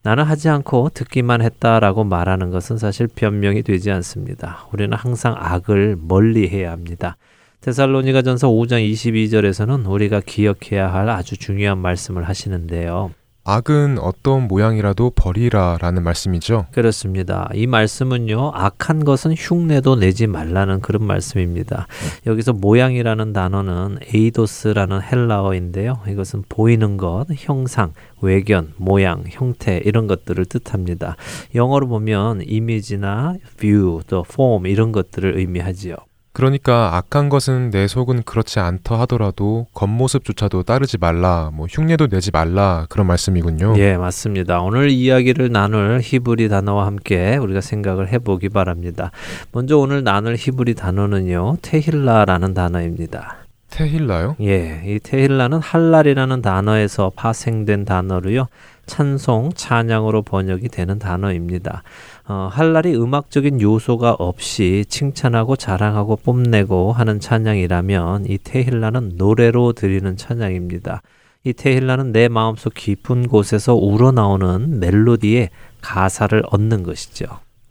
나는 0.03 0.23
하지 0.23 0.49
않고 0.49 0.91
듣기만 0.95 1.43
했다라고 1.43 2.05
말하는 2.05 2.51
것은 2.51 2.79
사실 2.79 3.09
변명이 3.09 3.63
되지 3.63 3.91
않습니다. 3.91 4.69
우리는 4.73 4.97
항상 4.97 5.35
악을 5.37 5.97
멀리 6.01 6.49
해야 6.49 6.71
합니다. 6.71 7.17
테살로니가 7.61 8.23
전서 8.23 8.49
5장 8.49 8.89
22절에서는 8.89 9.91
우리가 9.91 10.21
기억해야 10.25 10.93
할 10.93 11.09
아주 11.09 11.37
중요한 11.37 11.79
말씀을 11.79 12.29
하시는데요. 12.29 13.11
악은 13.49 13.99
어떤 14.01 14.49
모양이라도 14.49 15.11
버리라라는 15.11 16.03
말씀이죠. 16.03 16.67
그렇습니다. 16.73 17.49
이 17.55 17.69
말씀은요, 17.69 18.51
악한 18.53 19.05
것은 19.05 19.35
흉내도 19.39 19.95
내지 19.95 20.27
말라는 20.27 20.81
그런 20.81 21.05
말씀입니다. 21.05 21.87
여기서 22.27 22.55
모양이라는 22.55 23.33
단어는 23.33 23.99
에이도스라는 24.13 25.01
헬라어인데요. 25.01 26.01
이것은 26.09 26.43
보이는 26.49 26.97
것, 26.97 27.27
형상, 27.37 27.93
외견, 28.21 28.73
모양, 28.79 29.23
형태 29.29 29.81
이런 29.85 30.09
것들을 30.09 30.45
뜻합니다. 30.47 31.15
영어로 31.55 31.87
보면 31.87 32.43
이미지나 32.45 33.37
view, 33.59 34.01
또 34.09 34.25
form 34.29 34.67
이런 34.67 34.91
것들을 34.91 35.39
의미하지요. 35.39 35.95
그러니까 36.37 36.95
악한 36.97 37.31
것은 37.31 37.71
내 37.71 37.87
속은 37.87 38.25
그렇지 38.25 38.59
않다 38.59 39.01
하더라도 39.01 39.69
겉모습조차도 39.73 40.65
따르지 40.65 40.99
말라, 40.99 41.51
뭐 41.51 41.67
흉내도 41.67 42.09
내지 42.09 42.31
말라 42.31 42.85
그런 42.91 43.07
말씀이군요. 43.07 43.73
예, 43.79 43.97
맞습니다. 43.97 44.61
오늘 44.61 44.91
이야기를 44.91 45.51
나눌 45.51 46.01
히브리 46.03 46.51
단어와 46.51 46.85
함께 46.85 47.39
우리가 47.39 47.63
생각을 47.63 48.13
해보기 48.13 48.51
바랍니다. 48.51 49.13
먼저 49.51 49.79
오늘 49.79 50.05
나눌 50.05 50.37
히브리 50.37 50.75
단어는요, 50.75 51.57
테힐라라는 51.63 52.53
단어입니다. 52.53 53.39
테힐라요? 53.71 54.37
예, 54.43 54.83
이 54.85 54.99
테힐라는 55.03 55.59
할랄이라는 55.61 56.43
단어에서 56.43 57.13
파생된 57.17 57.87
단어로요, 57.87 58.49
찬송, 58.85 59.53
찬양으로 59.55 60.21
번역이 60.21 60.69
되는 60.69 60.99
단어입니다. 60.99 61.83
어, 62.29 62.49
할랄이 62.53 62.95
음악적인 62.97 63.61
요소가 63.61 64.13
없이 64.19 64.85
칭찬하고 64.89 65.55
자랑하고 65.57 66.17
뽐내고 66.17 66.93
하는 66.93 67.21
찬양이라면 67.21 68.27
이 68.27 68.39
테힐라는 68.43 69.13
노래로 69.17 69.75
드리는 69.75 70.17
찬양입니다. 70.17 71.03
이 71.45 71.53
테힐라는 71.53 72.11
내 72.11 72.27
마음속 72.29 72.75
깊은 72.75 73.29
곳에서 73.29 73.75
우러나오는 73.77 74.81
멜로디에 74.81 75.51
가사를 75.81 76.43
얹는 76.51 76.83
것이죠. 76.83 77.27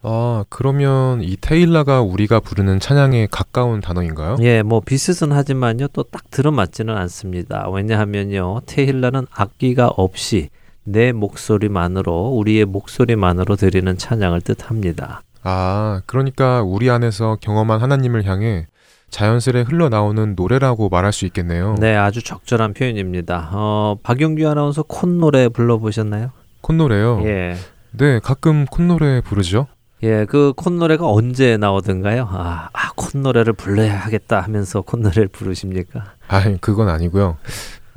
아, 0.08 0.46
그러면 0.50 1.22
이 1.22 1.36
테힐라가 1.36 2.02
우리가 2.02 2.40
부르는 2.40 2.80
찬양에 2.80 3.28
가까운 3.32 3.82
단어인가요? 3.82 4.38
예, 4.42 4.62
뭐 4.62 4.80
비슷은 4.80 5.34
하지만요, 5.34 5.88
또 5.90 6.04
딱 6.04 6.30
들어맞지는 6.30 6.96
않습니다. 6.96 7.68
왜냐하면요, 7.70 8.62
테힐라는 8.68 9.26
악기가 9.32 9.88
없이 9.88 10.50
내 10.86 11.12
목소리만으로 11.12 12.30
우리의 12.30 12.66
목소리만으로 12.66 13.56
드리는 13.56 13.98
찬양을 13.98 14.42
뜻합니다. 14.42 15.24
아, 15.44 16.02
그러니까 16.06 16.62
우리 16.62 16.90
안에서 16.90 17.38
경험한 17.42 17.82
하나님을 17.82 18.26
향해 18.26 18.68
자연스레 19.10 19.62
흘러나오는 19.62 20.34
노래라고 20.36 20.90
말할 20.90 21.14
수 21.14 21.26
있겠네요. 21.26 21.76
네, 21.80 21.96
아주 21.96 22.24
적절한 22.24 22.74
표현입니다. 22.74 23.50
어, 23.54 23.98
박용규 24.04 24.48
아나운서 24.48 24.84
콧노래 24.84 25.50
불러보셨나요? 25.50 26.32
콧노래요? 26.62 27.22
예. 27.26 27.56
네, 27.92 28.20
가끔 28.20 28.66
콧노래 28.66 29.22
부르죠. 29.22 29.68
예, 30.04 30.26
그 30.26 30.54
콧노래가 30.56 31.10
언제 31.10 31.58
나오던가요? 31.58 32.28
아, 32.30 32.70
아, 32.74 32.92
콧노래를 32.96 33.54
불러야 33.54 33.98
하겠다 33.98 34.42
하면서 34.42 34.82
콧노래를 34.82 35.30
부르십니까? 35.30 36.04
아, 36.28 36.44
그건 36.60 36.90
아니고요. 36.90 37.38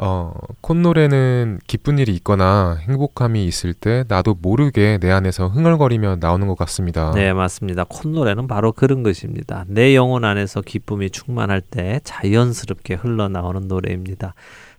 어, 0.00 0.32
콧노래는 0.60 1.58
기쁜 1.66 1.98
일이 1.98 2.14
있거나 2.14 2.78
행복함이 2.82 3.44
있을 3.44 3.74
때 3.74 4.04
나도 4.06 4.36
모르게 4.40 4.98
내 4.98 5.10
안에서 5.10 5.48
흥얼거리며 5.48 6.18
나오는 6.20 6.46
것 6.46 6.56
같습니다. 6.56 7.10
네, 7.14 7.32
맞습니다. 7.32 7.84
콧노래는 7.84 8.46
바로 8.46 8.72
그런 8.72 9.02
것입니다. 9.02 9.64
내 9.66 9.96
영혼 9.96 10.24
안에서 10.24 10.60
기쁨이 10.60 11.10
충만할 11.10 11.60
때 11.60 12.00
자연스럽게 12.04 12.94
흘러나오는 12.94 13.66
노래입니다. 13.66 14.34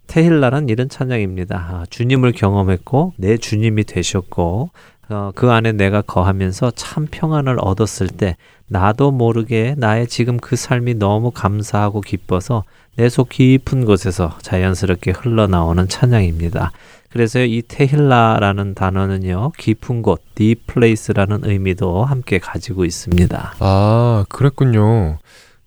테힐라는 0.07 0.69
이런 0.69 0.89
찬양입니다. 0.89 1.55
아, 1.57 1.85
주님을 1.89 2.31
경험했고 2.31 3.13
내 3.17 3.37
주님이 3.37 3.83
되셨고 3.83 4.71
어, 5.09 5.31
그 5.35 5.49
안에 5.51 5.71
내가 5.71 6.01
거하면서 6.01 6.71
참 6.75 7.07
평안을 7.09 7.57
얻었을 7.59 8.07
때 8.07 8.37
나도 8.67 9.11
모르게 9.11 9.73
나의 9.77 10.07
지금 10.07 10.37
그 10.37 10.55
삶이 10.55 10.95
너무 10.95 11.31
감사하고 11.31 12.01
기뻐서 12.01 12.63
내 12.95 13.07
속 13.09 13.29
깊은 13.29 13.85
곳에서 13.85 14.37
자연스럽게 14.41 15.11
흘러나오는 15.11 15.87
찬양입니다. 15.87 16.71
그래서 17.09 17.39
이 17.39 17.63
테힐라라는 17.67 18.75
단어는요, 18.75 19.53
깊은 19.57 20.01
곳, 20.01 20.21
deep 20.35 20.65
place라는 20.67 21.39
의미도 21.43 22.03
함께 22.03 22.37
가지고 22.39 22.83
있습니다. 22.85 23.55
아, 23.59 24.25
그랬군요. 24.29 25.17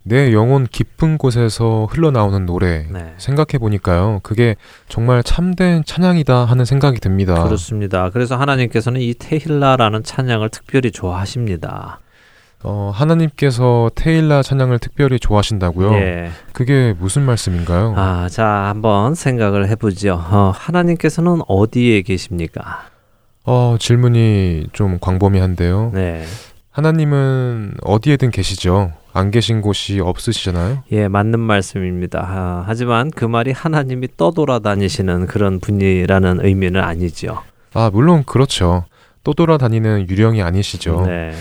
내 0.03 0.33
영혼 0.33 0.67
깊은 0.67 1.17
곳에서 1.17 1.87
흘러나오는 1.89 2.45
노래. 2.45 2.85
네. 2.91 3.13
생각해 3.17 3.57
보니까요. 3.59 4.19
그게 4.21 4.55
정말 4.89 5.23
참된 5.23 5.83
찬양이다 5.85 6.45
하는 6.45 6.65
생각이 6.65 6.99
듭니다. 6.99 7.41
그렇습니다. 7.43 8.09
그래서 8.09 8.35
하나님께서는 8.35 8.99
이 8.99 9.13
테힐라라는 9.13 10.03
찬양을 10.03 10.49
특별히 10.49 10.91
좋아하십니다. 10.91 11.99
어, 12.65 12.91
하나님께서 12.93 13.91
테일라 13.93 14.41
찬양을 14.41 14.79
특별히 14.79 15.19
좋아하신다고요? 15.19 15.93
예. 15.95 16.29
그게 16.53 16.95
무슨 16.97 17.23
말씀인가요? 17.23 17.93
아, 17.97 18.29
자, 18.29 18.45
한번 18.45 19.15
생각을 19.15 19.67
해보죠. 19.69 20.13
어, 20.13 20.53
하나님께서는 20.55 21.41
어디에 21.47 22.01
계십니까? 22.03 22.85
어, 23.43 23.75
질문이 23.77 24.67
좀 24.71 24.97
광범위한데요. 24.99 25.91
네. 25.93 26.23
하나님은 26.71 27.75
어디에든 27.83 28.31
계시죠. 28.31 28.93
안 29.13 29.29
계신 29.29 29.61
곳이 29.61 29.99
없으시잖아요. 29.99 30.83
예, 30.91 31.07
맞는 31.07 31.39
말씀입니다. 31.39 32.19
아, 32.27 32.63
하지만 32.65 33.11
그 33.11 33.25
말이 33.25 33.51
하나님이 33.51 34.09
떠돌아다니시는 34.17 35.27
그런 35.27 35.59
분이라는 35.59 36.39
의미는 36.43 36.81
아니죠. 36.81 37.43
아, 37.73 37.91
물론 37.93 38.23
그렇죠. 38.25 38.85
떠돌아다니는 39.23 40.09
유령이 40.09 40.41
아니시죠. 40.41 41.05
네. 41.05 41.33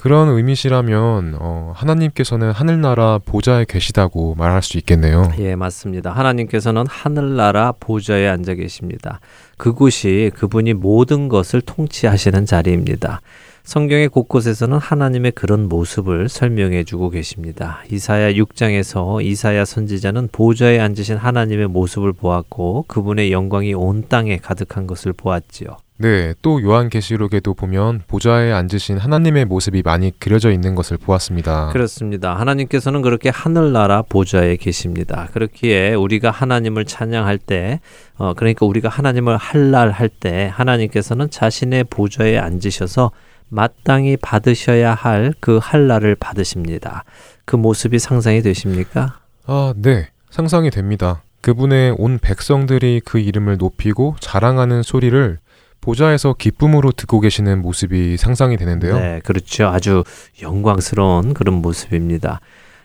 그런 0.00 0.30
의미시라면 0.30 1.36
어, 1.38 1.72
하나님께서는 1.76 2.52
하늘나라 2.52 3.18
보좌에 3.18 3.66
계시다고 3.68 4.34
말할 4.34 4.62
수 4.62 4.78
있겠네요. 4.78 5.30
예, 5.38 5.54
맞습니다. 5.54 6.10
하나님께서는 6.12 6.84
하늘나라 6.88 7.72
보좌에 7.78 8.26
앉아 8.26 8.54
계십니다. 8.54 9.20
그곳이 9.58 10.30
그분이 10.36 10.72
모든 10.72 11.28
것을 11.28 11.60
통치하시는 11.60 12.46
자리입니다. 12.46 13.20
성경의 13.70 14.08
곳곳에서는 14.08 14.78
하나님의 14.78 15.30
그런 15.30 15.68
모습을 15.68 16.28
설명해 16.28 16.82
주고 16.82 17.08
계십니다. 17.08 17.84
이사야 17.88 18.32
6장에서 18.32 19.24
이사야 19.24 19.64
선지자는 19.64 20.30
보좌에 20.32 20.80
앉으신 20.80 21.16
하나님의 21.16 21.68
모습을 21.68 22.12
보았고 22.12 22.86
그분의 22.88 23.30
영광이 23.30 23.74
온 23.74 24.06
땅에 24.08 24.38
가득한 24.38 24.88
것을 24.88 25.12
보았지요. 25.12 25.68
네, 25.98 26.34
또 26.42 26.60
요한계시록에도 26.60 27.54
보면 27.54 28.02
보좌에 28.08 28.50
앉으신 28.50 28.98
하나님의 28.98 29.44
모습이 29.44 29.82
많이 29.84 30.18
그려져 30.18 30.50
있는 30.50 30.74
것을 30.74 30.96
보았습니다. 30.96 31.68
그렇습니다. 31.68 32.34
하나님께서는 32.40 33.02
그렇게 33.02 33.28
하늘나라 33.28 34.02
보좌에 34.02 34.56
계십니다. 34.56 35.28
그렇기에 35.32 35.94
우리가 35.94 36.32
하나님을 36.32 36.86
찬양할 36.86 37.38
때, 37.38 37.78
어, 38.16 38.34
그러니까 38.34 38.66
우리가 38.66 38.88
하나님을 38.88 39.36
할랄할 39.36 40.08
때 40.08 40.50
하나님께서는 40.52 41.30
자신의 41.30 41.84
보좌에 41.84 42.36
앉으셔서 42.36 43.12
마땅히 43.50 44.16
받으셔야 44.16 44.94
할 44.94 45.34
그 45.40 45.58
할랄을 45.60 46.14
받으십니다. 46.14 47.04
그 47.44 47.56
모습이 47.56 47.98
상상이 47.98 48.42
되십니까? 48.42 49.18
아, 49.46 49.74
네. 49.76 50.08
상상이 50.30 50.70
됩니다. 50.70 51.22
그분의 51.40 51.96
온 51.98 52.18
백성들이 52.18 53.00
그 53.04 53.18
이름을 53.18 53.56
높이고 53.58 54.16
자랑하는 54.20 54.82
소리를 54.82 55.38
보좌에서 55.80 56.34
기쁨으로 56.34 56.92
듣고 56.92 57.20
계시는 57.20 57.62
모습이 57.62 58.16
상상이 58.16 58.56
되는데요. 58.56 58.98
네, 58.98 59.20
그렇죠. 59.24 59.68
아주 59.68 60.04
영광스러운 60.42 61.34
그런 61.34 61.56
모습입니다. 61.56 62.40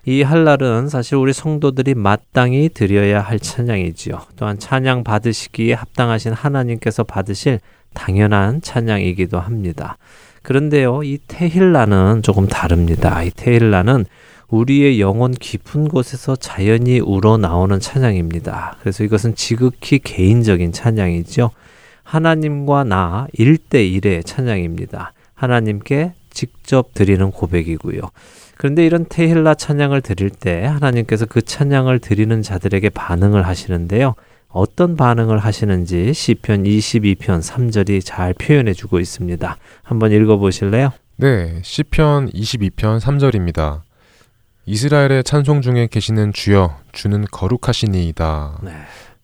이 0.06 0.22
할랄은 0.22 0.88
사실 0.88 1.16
우리 1.16 1.34
성도들이 1.34 1.96
마땅히 1.96 2.70
드려야 2.70 3.22
할 3.22 3.40
찬양이지요. 3.40 4.22
또한 4.38 4.58
찬양 4.60 5.04
받으시기에 5.04 5.74
합당하신 5.74 6.32
하나님께서 6.34 7.04
받으실 7.04 7.60
당연한 7.94 8.62
찬양이기도 8.62 9.40
합니다. 9.40 9.98
그런데요, 10.46 11.02
이 11.02 11.18
테힐라는 11.28 12.22
조금 12.22 12.48
다릅니다. 12.48 13.24
이 13.24 13.32
테힐라는 13.36 14.06
우리의 14.50 15.02
영혼 15.02 15.32
깊은 15.32 15.88
곳에서 15.88 16.36
자연히 16.36 17.00
우러나오는 17.00 17.80
찬양입니다. 17.80 18.78
그래서 18.80 19.04
이것은 19.04 19.34
지극히 19.34 19.98
개인적인 19.98 20.72
찬양이죠. 20.72 21.50
하나님과 22.04 22.84
나 22.84 23.28
1대1의 23.38 24.24
찬양입니다. 24.24 25.14
하나님께 25.34 26.14
직접 26.30 26.94
드리는 26.94 27.32
고백이고요. 27.32 28.02
그런데 28.56 28.86
이런 28.86 29.08
테힐라 29.10 29.56
찬양을 29.56 30.02
드릴 30.02 30.30
때 30.30 30.64
하나님께서 30.64 31.26
그 31.26 31.42
찬양을 31.42 31.98
드리는 31.98 32.44
자들에게 32.44 32.90
반응을 32.90 33.48
하시는데요. 33.48 34.14
어떤 34.56 34.96
반응을 34.96 35.38
하시는지 35.38 36.14
시편 36.14 36.64
22편 36.64 37.42
3절이 37.42 38.00
잘 38.06 38.34
표현해 38.34 38.72
주고 38.72 39.02
있습니다. 39.02 39.58
한번 39.84 40.14
읽어 40.14 40.38
보실래요? 40.38 40.94
네, 41.18 41.60
시편 41.62 42.30
22편 42.30 43.02
3절입니다. 43.02 43.82
이스라엘의 44.66 45.26
찬송 45.26 45.62
중에 45.62 45.90
계시는 45.92 46.32
주여, 46.32 46.78
주는 46.94 47.26
거룩하시니이다. 47.30 48.60
네. 48.64 48.72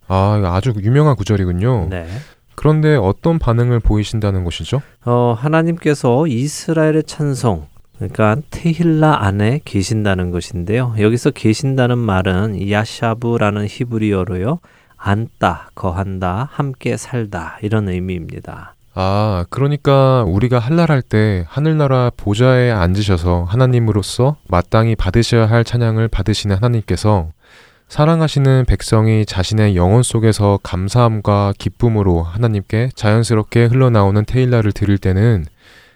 아, 0.10 0.42
아주 0.54 0.74
유명한 0.82 1.16
구절이군요. 1.16 1.88
네. 1.90 2.08
그런데 2.56 2.98
어떤 2.98 3.40
반응을 3.40 3.80
보이신다는 3.80 4.44
것이죠? 4.44 4.82
어, 5.06 5.34
하나님께서 5.40 6.28
이스라엘의 6.28 7.06
찬송, 7.06 7.68
그러니까 7.96 8.36
테힐라 8.50 9.24
안에 9.24 9.62
계신다는 9.64 10.32
것인데요. 10.32 10.94
여기서 11.00 11.32
계신다는 11.32 11.98
말은 12.00 12.70
야샤브라는 12.70 13.68
히브리어로요. 13.70 14.60
앉다, 15.04 15.72
거한다, 15.74 16.50
함께 16.52 16.96
살다 16.96 17.58
이런 17.62 17.90
의미입니다. 17.90 18.76
아, 18.94 19.46
그러니까 19.50 20.24
우리가 20.24 20.60
할랄할 20.60 21.02
때 21.02 21.46
하늘나라 21.48 22.12
보좌에 22.16 22.72
앉으셔서 22.72 23.46
하나님으로서 23.46 24.36
마땅히 24.48 24.96
받으셔야 24.96 25.46
할 25.48 25.64
찬양을 25.64 26.08
받으시는 26.10 26.56
하나님께서 26.58 27.30
사랑하시는 27.88 28.66
백성이 28.68 29.26
자신의 29.26 29.76
영혼 29.76 30.04
속에서 30.04 30.60
감사함과 30.64 31.54
기쁨으로 31.58 32.24
하나님께 32.24 32.90
자연스럽게 32.96 33.66
흘러나오는 33.66 34.24
테일라를 34.24 34.72
드릴 34.72 34.98
때는 34.98 35.46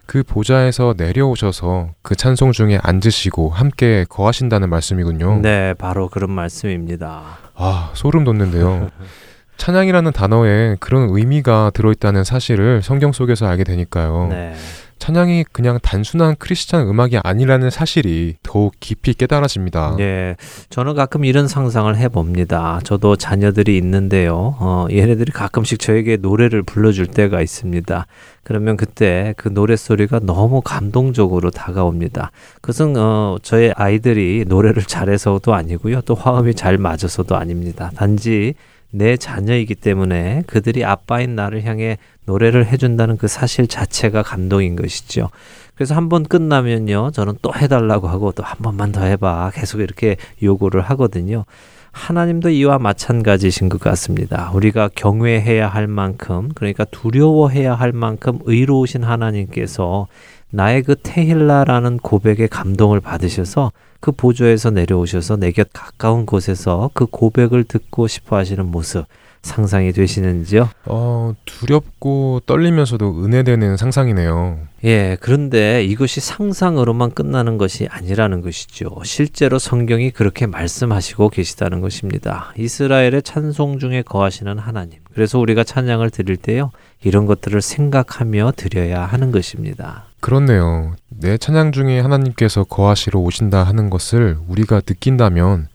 그 0.06 0.24
보좌에서 0.24 0.94
내려오셔서 0.98 1.90
그 2.02 2.16
찬송 2.16 2.52
중에 2.52 2.80
앉으시고 2.82 3.50
함께 3.50 4.06
거하신다는 4.10 4.70
말씀이군요. 4.70 5.40
네, 5.42 5.74
바로 5.74 6.10
그런 6.10 6.32
말씀입니다. 6.32 7.40
아, 7.56 7.92
소름 7.94 8.24
돋는데요. 8.24 8.90
찬양이라는 9.58 10.12
단어에 10.12 10.76
그런 10.80 11.10
의미가 11.10 11.72
들어있다는 11.74 12.24
사실을 12.24 12.82
성경 12.84 13.12
속에서 13.12 13.48
알게 13.48 13.64
되니까요. 13.64 14.28
네. 14.30 14.54
찬양이 14.98 15.44
그냥 15.52 15.80
단순한 15.82 16.36
크리스찬 16.40 16.88
음악이 16.88 17.20
아니라는 17.24 17.70
사실이 17.70 18.36
더욱 18.44 18.74
깊이 18.80 19.14
깨달아집니다. 19.14 19.98
예, 20.00 20.36
저는 20.70 20.96
가끔 20.96 21.26
이런 21.26 21.48
상상을 21.48 21.96
해봅니다. 21.96 22.80
저도 22.84 23.16
자녀들이 23.16 23.78
있는데요. 23.78 24.56
어, 24.60 24.88
얘네들이 24.92 25.32
가끔씩 25.32 25.80
저에게 25.80 26.18
노래를 26.18 26.64
불러줄 26.64 27.08
때가 27.08 27.42
있습니다. 27.42 28.08
그러면 28.44 28.78
그때 28.78 29.34
그 29.38 29.50
노래소리가 29.50 30.20
너무 30.20 30.62
감동적으로 30.62 31.52
다가옵니다. 31.52 32.32
그것은 32.62 32.96
어, 32.98 33.38
저의 33.42 33.74
아이들이 33.76 34.46
노래를 34.48 34.84
잘해서도 34.84 35.54
아니고요. 35.54 36.02
또 36.02 36.16
화음이 36.16 36.54
잘 36.56 36.78
맞아서도 36.78 37.36
아닙니다. 37.36 37.92
단지 37.96 38.54
내 38.98 39.18
자녀이기 39.18 39.76
때문에 39.76 40.44
그들이 40.48 40.86
아빠인 40.86 41.36
나를 41.36 41.64
향해 41.66 41.98
노래를 42.26 42.66
해준다는 42.66 43.18
그 43.18 43.28
사실 43.28 43.68
자체가 43.68 44.24
감동인 44.24 44.76
것이죠. 44.76 45.30
그래서 45.76 45.96
한 45.96 46.08
번 46.08 46.24
끝나면요, 46.24 47.12
저는 47.12 47.34
또 47.42 47.54
해달라고 47.54 48.08
하고 48.08 48.32
또 48.32 48.44
한 48.44 48.58
번만 48.62 48.92
더 48.94 49.04
해봐. 49.04 49.52
계속 49.54 49.82
이렇게 49.82 50.16
요구를 50.42 50.82
하거든요. 50.82 51.44
하나님도 51.92 52.50
이와 52.50 52.78
마찬가지신 52.80 53.70
것 53.70 53.80
같습니다. 53.82 54.52
우리가 54.54 54.90
경외해야 54.96 55.68
할 55.68 55.88
만큼, 55.88 56.50
그러니까 56.56 56.86
두려워해야 56.86 57.74
할 57.74 57.92
만큼 57.92 58.40
의로우신 58.46 59.04
하나님께서 59.04 60.08
나의 60.52 60.84
그 60.84 60.96
테힐라라는 61.02 61.98
고백에 61.98 62.48
감동을 62.48 63.02
받으셔서 63.02 63.72
그 64.06 64.12
보좌에서 64.12 64.70
내려오셔서 64.70 65.38
내 65.38 65.52
곁 65.52 65.70
가까운 65.74 66.28
곳에서 66.28 66.92
그 66.94 67.08
고백을 67.08 67.64
듣고 67.64 68.08
싶어 68.08 68.36
하시는 68.36 68.64
모습 68.64 69.06
상상이 69.42 69.94
되시는지요? 69.94 70.70
어, 70.86 71.34
두렵고 71.46 72.42
떨리면서도 72.46 73.24
은혜되는 73.24 73.78
상상이네요. 73.78 74.60
예, 74.84 75.18
그런데 75.22 75.84
이것이 75.84 76.20
상상으로만 76.20 77.12
끝나는 77.12 77.58
것이 77.58 77.88
아니라는 77.90 78.42
것이죠. 78.42 78.90
실제로 79.04 79.58
성경이 79.60 80.12
그렇게 80.12 80.46
말씀하시고 80.46 81.30
계시다는 81.30 81.80
것입니다. 81.82 82.54
이스라엘의 82.58 83.24
찬송 83.24 83.80
중에 83.80 84.02
거하시는 84.02 84.58
하나님. 84.60 85.00
그래서 85.14 85.40
우리가 85.40 85.64
찬양을 85.64 86.10
드릴 86.10 86.38
때요, 86.38 86.72
이런 87.04 87.26
것들을 87.26 87.62
생각하며 87.62 88.54
드려야 88.56 89.06
하는 89.06 89.32
것입니다. 89.32 90.06
그렇네요. 90.20 90.96
내 91.20 91.38
찬양 91.38 91.72
중에 91.72 92.00
하나님께서 92.00 92.64
거하시러 92.66 93.20
오신다 93.20 93.64
하는 93.64 93.90
것을 93.90 94.38
우리가 94.48 94.82
느낀다면 94.86 95.68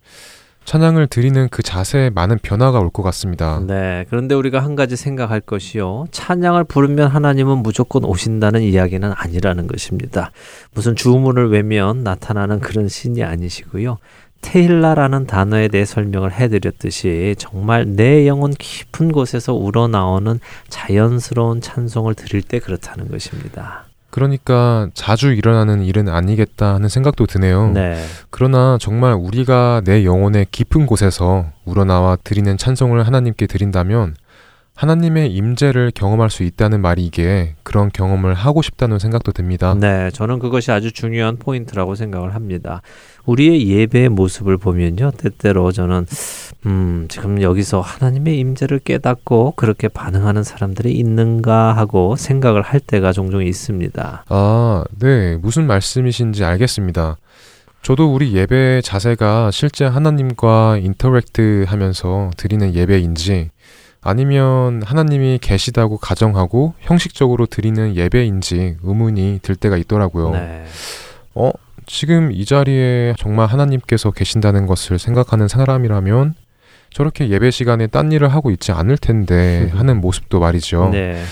찬양을 0.67 1.07
드리는 1.09 1.49
그 1.49 1.63
자세에 1.63 2.11
많은 2.11 2.39
변화가 2.43 2.79
올 2.79 2.91
것 2.91 3.03
같습니다. 3.03 3.61
네, 3.67 4.05
그런데 4.11 4.35
우리가 4.35 4.61
한 4.61 4.77
가지 4.77 4.95
생각할 4.95 5.41
것이요. 5.41 6.07
찬양을 6.13 6.65
부르면 6.65 7.09
하나님은 7.09 7.59
무조건 7.59 8.05
오신다는 8.05 8.63
이야기는 8.63 9.13
아니라는 9.17 9.67
것입니다. 9.67 10.31
무슨 10.75 10.95
주문을 10.95 11.51
외면 11.51 12.05
나타나는 12.05 12.61
그런 12.61 12.89
신이 12.89 13.25
아니시고요. 13.25 13.99
테일라라는 14.43 15.27
단어에 15.27 15.69
대해 15.69 15.85
설명을 15.85 16.33
해드렸듯이 16.33 17.35
정말 17.39 17.87
내 17.87 18.27
영혼 18.27 18.53
깊은 18.53 19.13
곳에서 19.13 19.55
우러나오는 19.55 20.39
자연스러운 20.69 21.61
찬송을 21.61 22.15
드릴 22.15 22.43
때 22.43 22.59
그렇다는 22.59 23.09
것입니다. 23.09 23.90
그러니까 24.11 24.89
자주 24.95 25.33
일어나는 25.33 25.83
일은 25.83 26.09
아니겠다 26.09 26.75
하는 26.75 26.89
생각도 26.89 27.27
드네요. 27.27 27.71
네. 27.73 27.97
그러나 28.31 28.77
정말 28.81 29.15
우리가 29.15 29.83
내 29.85 30.05
영혼의 30.05 30.47
깊은 30.51 30.87
곳에서 30.87 31.47
우러나와 31.65 32.17
드리는 32.17 32.57
찬송을 32.57 33.07
하나님께 33.07 33.47
드린다면 33.47 34.17
하나님의 34.81 35.31
임재를 35.35 35.93
경험할 35.95 36.31
수 36.31 36.43
있다는 36.43 36.81
말이 36.81 37.05
이게 37.05 37.55
그런 37.65 37.91
경험을 37.93 38.33
하고 38.33 38.63
싶다는 38.63 38.99
생각도 38.99 39.31
듭니다. 39.31 39.75
네, 39.79 40.11
저는 40.11 40.39
그것이 40.39 40.73
아주 40.73 40.91
중요한 40.91 41.37
포인트라고 41.37 41.95
생각을 41.95 42.35
합니다. 42.35 42.81
우리의 43.27 43.69
예배의 43.69 44.09
모습을 44.09 44.57
보면요, 44.57 45.11
때때로 45.19 45.71
저는 45.71 46.07
음, 46.65 47.05
지금 47.11 47.43
여기서 47.43 47.83
하나님의 47.83 48.39
임재를 48.39 48.79
깨닫고 48.79 49.53
그렇게 49.57 49.89
반응하는 49.89 50.43
사람들이 50.45 50.93
있는가 50.93 51.77
하고 51.77 52.17
생각을 52.17 52.63
할 52.63 52.81
때가 52.81 53.13
종종 53.13 53.45
있습니다. 53.45 54.25
아, 54.27 54.85
네. 54.99 55.37
무슨 55.37 55.67
말씀이신지 55.67 56.43
알겠습니다. 56.43 57.19
저도 57.83 58.15
우리 58.15 58.33
예배 58.35 58.81
자세가 58.83 59.51
실제 59.51 59.85
하나님과 59.85 60.79
interact 60.83 61.67
하면서 61.69 62.31
드리는 62.39 62.75
예배인지 62.75 63.51
아니면 64.03 64.83
하나님이 64.83 65.39
계시다고 65.43 65.99
가정하고 65.99 66.75
형식적으로 66.81 67.47
드리는 67.47 67.97
예배인지 67.97 68.77
의문이 68.83 69.41
들 69.43 69.57
때가 69.57 69.77
있더라고요. 69.77 70.31
네. 70.31 70.65
어, 71.35 71.51
지금 71.87 72.33
이 72.33 72.45
자리에 72.45 73.15
정말 73.19 73.47
하나님께서 73.47 74.11
계신다는 74.11 74.67
것을 74.67 74.99
생각하는 74.99 75.49
사람이라면 75.49 76.35
저렇게 76.93 77.29
예배 77.29 77.51
시간에 77.51 77.87
딴 77.87 78.11
일을 78.11 78.29
하고 78.29 78.51
있지 78.51 78.73
않을 78.73 78.97
텐데 78.97 79.71
하는 79.75 80.01
모습도 80.01 80.41
말이죠. 80.41 80.91
네. 80.91 81.23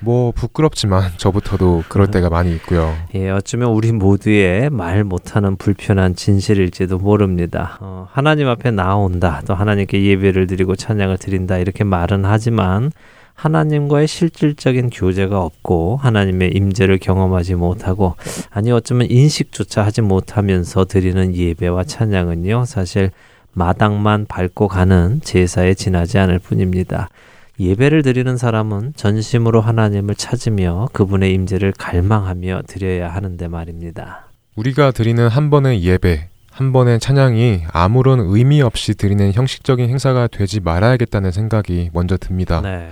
뭐 0.00 0.32
부끄럽지만 0.32 1.10
저부터도 1.16 1.84
그럴 1.88 2.08
때가 2.08 2.28
많이 2.30 2.52
있고요. 2.54 2.94
예, 3.14 3.30
어쩌면 3.30 3.70
우리 3.70 3.92
모두의 3.92 4.70
말 4.70 5.04
못하는 5.04 5.56
불편한 5.56 6.14
진실일지도 6.14 6.98
모릅니다. 6.98 7.78
어, 7.80 8.08
하나님 8.10 8.48
앞에 8.48 8.70
나온다, 8.70 9.42
또 9.46 9.54
하나님께 9.54 10.02
예배를 10.04 10.46
드리고 10.46 10.76
찬양을 10.76 11.18
드린다 11.18 11.58
이렇게 11.58 11.84
말은 11.84 12.24
하지만 12.24 12.92
하나님과의 13.34 14.08
실질적인 14.08 14.90
교제가 14.90 15.40
없고 15.40 15.96
하나님의 16.02 16.50
임재를 16.54 16.98
경험하지 16.98 17.54
못하고 17.54 18.16
아니 18.50 18.72
어쩌면 18.72 19.08
인식조차 19.08 19.84
하지 19.84 20.00
못하면서 20.00 20.84
드리는 20.84 21.36
예배와 21.36 21.84
찬양은요 21.84 22.64
사실 22.64 23.12
마당만 23.52 24.26
밟고 24.26 24.66
가는 24.66 25.20
제사에 25.22 25.74
지나지 25.74 26.18
않을 26.18 26.40
뿐입니다. 26.40 27.08
예배를 27.60 28.02
드리는 28.02 28.36
사람은 28.36 28.92
전심으로 28.94 29.60
하나님을 29.60 30.14
찾으며 30.14 30.88
그분의 30.92 31.34
임재를 31.34 31.72
갈망하며 31.76 32.62
드려야 32.68 33.08
하는데 33.08 33.48
말입니다. 33.48 34.28
우리가 34.54 34.92
드리는 34.92 35.26
한 35.26 35.50
번의 35.50 35.82
예배, 35.82 36.28
한 36.50 36.72
번의 36.72 37.00
찬양이 37.00 37.62
아무런 37.72 38.20
의미 38.20 38.62
없이 38.62 38.94
드리는 38.94 39.32
형식적인 39.32 39.88
행사가 39.88 40.28
되지 40.28 40.60
말아야겠다는 40.60 41.30
생각이 41.30 41.90
먼저 41.92 42.16
듭니다. 42.16 42.60
네. 42.60 42.90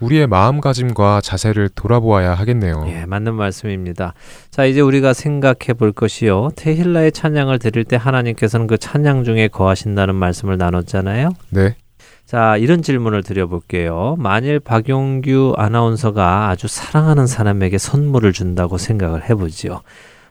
우리의 0.00 0.26
마음가짐과 0.26 1.20
자세를 1.22 1.70
돌아보아야 1.70 2.34
하겠네요. 2.34 2.84
예, 2.88 3.06
맞는 3.06 3.34
말씀입니다. 3.34 4.14
자, 4.50 4.64
이제 4.64 4.80
우리가 4.80 5.12
생각해 5.12 5.74
볼 5.78 5.92
것이요. 5.92 6.50
테힐라의 6.56 7.12
찬양을 7.12 7.58
드릴 7.58 7.84
때 7.84 7.96
하나님께서는 7.96 8.66
그 8.66 8.76
찬양 8.76 9.24
중에 9.24 9.48
거하신다는 9.48 10.14
말씀을 10.16 10.58
나눴잖아요. 10.58 11.30
네. 11.50 11.76
자, 12.26 12.56
이런 12.56 12.82
질문을 12.82 13.22
드려볼게요. 13.22 14.16
만일 14.18 14.58
박용규 14.58 15.54
아나운서가 15.56 16.48
아주 16.48 16.66
사랑하는 16.68 17.26
사람에게 17.26 17.78
선물을 17.78 18.32
준다고 18.32 18.78
생각을 18.78 19.28
해보지요. 19.28 19.82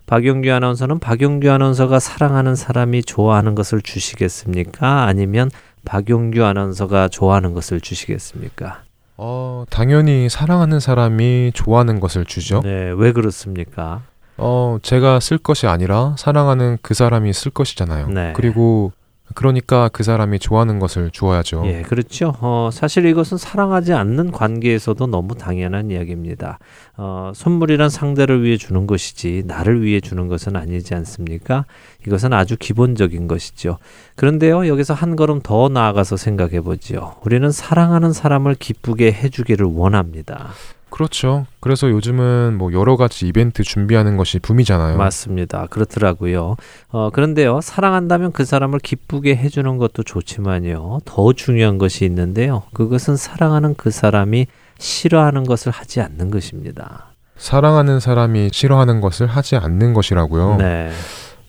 박용규 0.06 0.52
아나운서는 0.52 1.00
박용규 1.00 1.50
아나운서가 1.50 2.00
사랑하는 2.00 2.56
사람이 2.56 3.04
좋아하는 3.04 3.56
것을 3.56 3.82
주시겠습니까? 3.82 5.04
아니면 5.04 5.50
박용규 5.86 6.44
아나운서가 6.44 7.10
좋아하는 7.10 7.54
것을 7.54 7.80
주시겠습니까? 7.80 8.82
어, 9.16 9.64
당연히 9.70 10.28
사랑하는 10.30 10.80
사람이 10.80 11.52
좋아하는 11.54 12.00
것을 12.00 12.26
주죠. 12.26 12.62
네, 12.64 12.92
왜 12.98 13.12
그렇습니까? 13.12 14.02
어, 14.38 14.78
제가 14.82 15.20
쓸 15.20 15.38
것이 15.38 15.68
아니라 15.68 16.16
사랑하는 16.18 16.80
그 16.82 16.94
사람이 16.94 17.32
쓸 17.34 17.52
것이잖아요. 17.52 18.08
네. 18.08 18.34
그리고 18.36 18.92
그러니까 19.36 19.90
그 19.92 20.04
사람이 20.04 20.40
좋아하는 20.40 20.80
것을 20.80 21.12
주어야죠. 21.12 21.64
예, 21.66 21.82
그렇죠. 21.82 22.34
어, 22.40 22.70
사실 22.72 23.06
이것은 23.06 23.38
사랑하지 23.38 23.94
않는 23.94 24.32
관계에서도 24.32 25.08
너무 25.08 25.36
당연한 25.36 25.92
이야기입니다. 25.92 26.60
어, 26.98 27.32
선물이란 27.36 27.90
상대를 27.90 28.44
위해 28.44 28.58
주는 28.58 28.88
것이지 28.88 29.44
나를 29.46 29.84
위해 29.84 30.00
주는 30.00 30.28
것은 30.28 30.56
아니지 30.56 30.96
않습니까? 30.96 31.66
이것은 32.08 32.34
아주 32.34 32.58
기본적인 32.58 33.28
것이죠. 33.28 33.78
그런데요, 34.16 34.68
여기서 34.68 34.94
한 34.94 35.16
걸음 35.16 35.42
더 35.42 35.70
나아가서 35.70 36.18
생각해 36.18 36.62
보지요. 36.62 37.16
우리는 37.24 37.52
사랑하는 37.52 38.14
사람을 38.14 38.56
기쁘게 38.56 39.12
해주기를 39.12 39.66
원합니다. 39.66 40.50
그렇죠. 40.94 41.48
그래서 41.60 41.90
요즘은 41.90 42.56
뭐 42.56 42.72
여러 42.72 42.98
가지 42.98 43.28
이벤트 43.28 43.64
준비하는 43.64 44.16
것이 44.16 44.38
붐이잖아요. 44.38 44.96
맞습니다. 44.96 45.66
그렇더라고요. 45.72 46.56
어, 46.90 47.10
그런데요, 47.10 47.62
사랑한다면 47.62 48.32
그 48.32 48.46
사람을 48.46 48.78
기쁘게 48.78 49.36
해주는 49.36 49.78
것도 49.80 50.04
좋지만요, 50.04 51.00
더 51.04 51.34
중요한 51.34 51.80
것이 51.80 52.06
있는데요. 52.06 52.62
그것은 52.74 53.16
사랑하는 53.16 53.74
그 53.74 53.90
사람이 53.90 54.46
싫어하는 54.78 55.46
것을 55.46 55.72
하지 55.72 56.00
않는 56.00 56.30
것입니다. 56.30 57.08
사랑하는 57.38 58.00
사람이 58.00 58.50
싫어하는 58.54 59.02
것을 59.02 59.26
하지 59.26 59.56
않는 59.56 59.96
것이라고요. 59.96 60.58
네. 60.58 60.92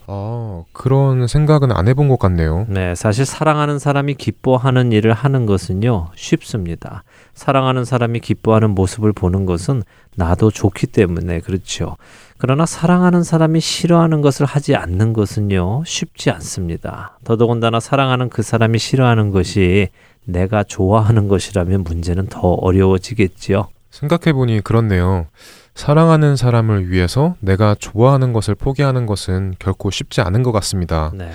어, 0.07 0.65
그런 0.73 1.27
생각은 1.27 1.71
안 1.71 1.87
해본 1.89 2.09
것 2.09 2.19
같네요. 2.19 2.65
네, 2.71 2.95
사실 2.95 3.27
사랑하는 3.27 3.79
사람이 3.79 4.15
기뻐하는 4.15 4.93
일을 4.93 5.13
하는 5.13 5.45
것은요, 5.45 6.13
쉽습니다. 6.15 7.05
사랑하는 7.35 7.85
사람이 7.85 8.21
기뻐하는 8.21 8.71
모습을 8.71 9.13
보는 9.13 9.45
것은 9.45 9.83
나도 10.17 10.51
좋기 10.51 10.87
때문에 10.87 11.41
그렇죠. 11.41 11.97
그러나 12.39 12.67
사랑하는 12.67 13.23
사람이 13.23 13.61
싫어하는 13.61 14.21
것을 14.21 14.47
하지 14.47 14.77
않는 14.77 15.13
것은요, 15.13 15.83
쉽지 15.87 16.31
않습니다. 16.31 17.19
더더군다나 17.25 17.81
사랑하는 17.81 18.29
그 18.29 18.43
사람이 18.43 18.79
싫어하는 18.79 19.31
것이 19.31 19.89
내가 20.25 20.63
좋아하는 20.63 21.29
것이라면 21.29 21.85
문제는 21.85 22.27
더 22.27 22.49
어려워지겠지요. 22.49 23.69
생각해보니 23.91 24.63
그렇네요. 24.63 25.27
사랑하는 25.75 26.37
사람을 26.37 26.91
위해서 26.91 27.35
내가 27.41 27.75
좋아하는 27.75 28.33
것을 28.33 28.55
포기하는 28.55 29.07
것은 29.07 29.55
결코 29.59 29.91
쉽지 29.91 30.21
않은 30.21 30.43
것 30.43 30.53
같습니다. 30.53 31.13
네. 31.15 31.31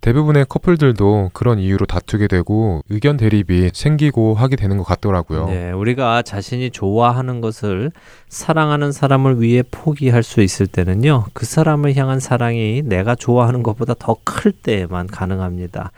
대부분의 0.00 0.46
커플들도 0.48 1.30
그런 1.34 1.58
이유로 1.58 1.84
다투게 1.86 2.26
되고 2.26 2.82
의견 2.88 3.16
대립이 3.18 3.70
생기고 3.74 4.34
하게 4.34 4.56
되는 4.56 4.78
것 4.78 4.84
같더라고요. 4.84 5.46
네, 5.46 5.72
우리가 5.72 6.22
자신이 6.22 6.70
좋아하는 6.70 7.40
것을 7.42 7.92
사랑하는 8.28 8.92
사람을 8.92 9.42
위해 9.42 9.62
포기할 9.70 10.22
수 10.22 10.40
있을 10.40 10.66
때는요, 10.66 11.26
그 11.34 11.44
사람을 11.44 11.94
향한 11.96 12.18
사랑이 12.20 12.82
내가 12.84 13.14
좋아하는 13.14 13.62
것보다 13.62 13.94
더 13.98 14.16
클 14.24 14.52
때에만 14.52 15.06
가능합니다. 15.08 15.92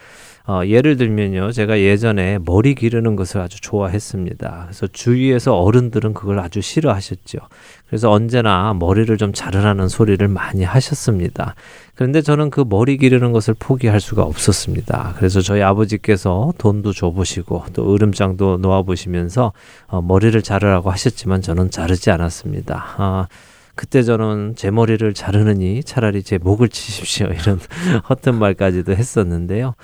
어, 0.46 0.62
예를 0.66 0.96
들면요, 0.96 1.52
제가 1.52 1.78
예전에 1.78 2.38
머리 2.44 2.74
기르는 2.74 3.14
것을 3.14 3.40
아주 3.40 3.60
좋아했습니다. 3.60 4.62
그래서 4.64 4.86
주위에서 4.88 5.56
어른들은 5.56 6.14
그걸 6.14 6.40
아주 6.40 6.60
싫어하셨죠. 6.60 7.38
그래서 7.86 8.10
언제나 8.10 8.74
머리를 8.74 9.16
좀 9.18 9.32
자르라는 9.32 9.88
소리를 9.88 10.26
많이 10.26 10.64
하셨습니다. 10.64 11.54
그런데 11.94 12.22
저는 12.22 12.50
그 12.50 12.64
머리 12.68 12.96
기르는 12.96 13.32
것을 13.32 13.54
포기할 13.56 14.00
수가 14.00 14.22
없었습니다. 14.24 15.14
그래서 15.16 15.40
저희 15.40 15.62
아버지께서 15.62 16.52
돈도 16.58 16.92
줘보시고 16.92 17.66
또 17.72 17.94
으름장도 17.94 18.58
놓아보시면서 18.58 19.52
어, 19.86 20.02
머리를 20.02 20.40
자르라고 20.42 20.90
하셨지만 20.90 21.42
저는 21.42 21.70
자르지 21.70 22.10
않았습니다. 22.10 22.94
아, 22.96 23.28
그때 23.74 24.02
저는 24.02 24.54
제 24.56 24.70
머리를 24.70 25.14
자르느니 25.14 25.82
차라리 25.84 26.22
제 26.22 26.38
목을 26.38 26.68
치십시오 26.68 27.28
이런 27.32 27.60
허튼 28.08 28.36
말까지도 28.36 28.92
했었는데요. 28.92 29.74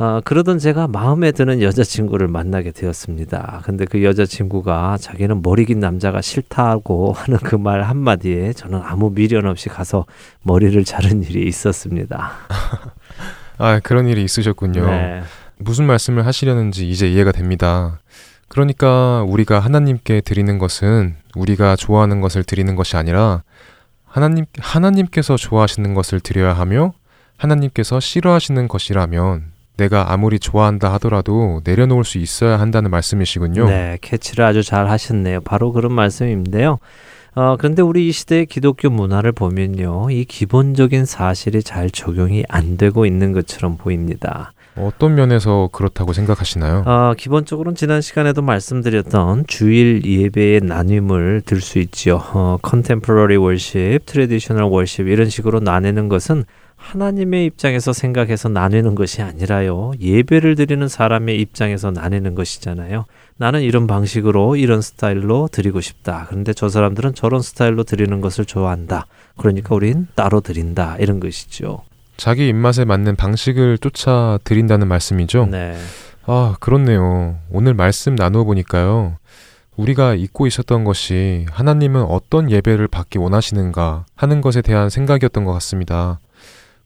어, 0.00 0.18
그러던 0.24 0.58
제가 0.58 0.88
마음에 0.88 1.30
드는 1.30 1.60
여자친구를 1.60 2.26
만나게 2.26 2.70
되었습니다. 2.72 3.60
근데 3.64 3.84
그 3.84 4.02
여자친구가 4.02 4.96
자기는 4.98 5.42
머리 5.42 5.66
긴 5.66 5.78
남자가 5.78 6.22
싫다고 6.22 7.12
하는 7.12 7.38
그 7.38 7.56
말 7.56 7.82
한마디에 7.82 8.54
저는 8.54 8.80
아무 8.82 9.10
미련 9.10 9.44
없이 9.44 9.68
가서 9.68 10.06
머리를 10.42 10.82
자른 10.86 11.22
일이 11.22 11.46
있었습니다. 11.46 12.32
아, 13.58 13.78
그런 13.80 14.08
일이 14.08 14.24
있으셨군요. 14.24 14.86
네. 14.86 15.22
무슨 15.58 15.84
말씀을 15.84 16.24
하시려는지 16.24 16.88
이제 16.88 17.06
이해가 17.06 17.32
됩니다. 17.32 17.98
그러니까 18.48 19.22
우리가 19.24 19.60
하나님께 19.60 20.22
드리는 20.22 20.58
것은 20.58 21.16
우리가 21.36 21.76
좋아하는 21.76 22.22
것을 22.22 22.42
드리는 22.42 22.74
것이 22.74 22.96
아니라 22.96 23.42
하나님 24.06 24.46
하나님께서 24.58 25.36
좋아하시는 25.36 25.92
것을 25.92 26.20
드려야 26.20 26.54
하며 26.54 26.94
하나님께서 27.36 28.00
싫어하시는 28.00 28.66
것이라면 28.66 29.59
내가 29.76 30.12
아무리 30.12 30.38
좋아한다 30.38 30.92
하더라도 30.94 31.60
내려놓을 31.64 32.04
수 32.04 32.18
있어야 32.18 32.60
한다는 32.60 32.90
말씀이시군요. 32.90 33.66
네, 33.66 33.98
캐치를 34.00 34.44
아주 34.44 34.62
잘 34.62 34.88
하셨네요. 34.88 35.40
바로 35.40 35.72
그런 35.72 35.92
말씀인데요. 35.92 36.78
어, 37.34 37.56
그런데 37.56 37.80
우리 37.80 38.08
이 38.08 38.12
시대의 38.12 38.46
기독교 38.46 38.90
문화를 38.90 39.32
보면요. 39.32 40.10
이 40.10 40.24
기본적인 40.24 41.06
사실이 41.06 41.62
잘 41.62 41.90
적용이 41.90 42.44
안 42.48 42.76
되고 42.76 43.06
있는 43.06 43.32
것처럼 43.32 43.76
보입니다. 43.76 44.52
어떤 44.76 45.14
면에서 45.14 45.68
그렇다고 45.72 46.12
생각하시나요? 46.12 46.84
어, 46.86 47.14
기본적으로는 47.16 47.76
지난 47.76 48.00
시간에도 48.00 48.40
말씀드렸던 48.42 49.44
주일 49.46 50.02
예배의 50.04 50.60
나눔을 50.62 51.42
들 51.44 51.60
수. 51.60 51.80
어, 52.34 52.58
contemporary 52.68 53.36
worship, 53.36 54.06
traditional 54.06 54.70
worship 54.70 55.10
이런 55.10 55.28
식으로 55.28 55.60
나뉘는 55.60 56.08
것은 56.08 56.44
하나님의 56.80 57.44
입장에서 57.46 57.92
생각해서 57.92 58.48
나뉘는 58.48 58.94
것이 58.94 59.22
아니라요. 59.22 59.92
예배를 60.00 60.56
드리는 60.56 60.88
사람의 60.88 61.40
입장에서 61.40 61.90
나뉘는 61.90 62.34
것이잖아요. 62.34 63.04
나는 63.36 63.60
이런 63.60 63.86
방식으로 63.86 64.56
이런 64.56 64.80
스타일로 64.82 65.48
드리고 65.52 65.80
싶다. 65.80 66.26
그런데 66.28 66.52
저 66.52 66.68
사람들은 66.68 67.14
저런 67.14 67.42
스타일로 67.42 67.84
드리는 67.84 68.20
것을 68.20 68.44
좋아한다. 68.44 69.06
그러니까 69.36 69.74
우린 69.74 70.08
따로 70.14 70.40
드린다. 70.40 70.96
이런 70.98 71.20
것이죠. 71.20 71.82
자기 72.16 72.48
입맛에 72.48 72.84
맞는 72.84 73.16
방식을 73.16 73.78
쫓아 73.78 74.38
드린다는 74.42 74.88
말씀이죠. 74.88 75.46
네. 75.46 75.76
아, 76.26 76.56
그렇네요. 76.60 77.36
오늘 77.50 77.74
말씀 77.74 78.14
나누어 78.14 78.44
보니까요. 78.44 79.16
우리가 79.76 80.14
잊고 80.14 80.46
있었던 80.46 80.84
것이 80.84 81.46
하나님은 81.50 82.02
어떤 82.02 82.50
예배를 82.50 82.88
받기 82.88 83.18
원하시는가 83.18 84.06
하는 84.14 84.40
것에 84.40 84.60
대한 84.60 84.90
생각이었던 84.90 85.44
것 85.44 85.52
같습니다. 85.54 86.18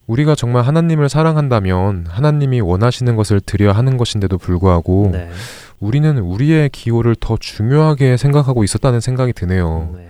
우리가 0.06 0.34
정말 0.34 0.62
하나님을 0.62 1.08
사랑한다면 1.08 2.06
하나님이 2.08 2.60
원하시는 2.60 3.16
것을 3.16 3.40
드려야 3.40 3.72
하는 3.72 3.96
것인데도 3.96 4.38
불구하고 4.38 5.10
네. 5.12 5.30
우리는 5.80 6.18
우리의 6.18 6.68
기호를 6.70 7.16
더 7.18 7.36
중요하게 7.38 8.16
생각하고 8.16 8.64
있었다는 8.64 9.00
생각이 9.00 9.32
드네요. 9.32 9.94
네. 9.96 10.08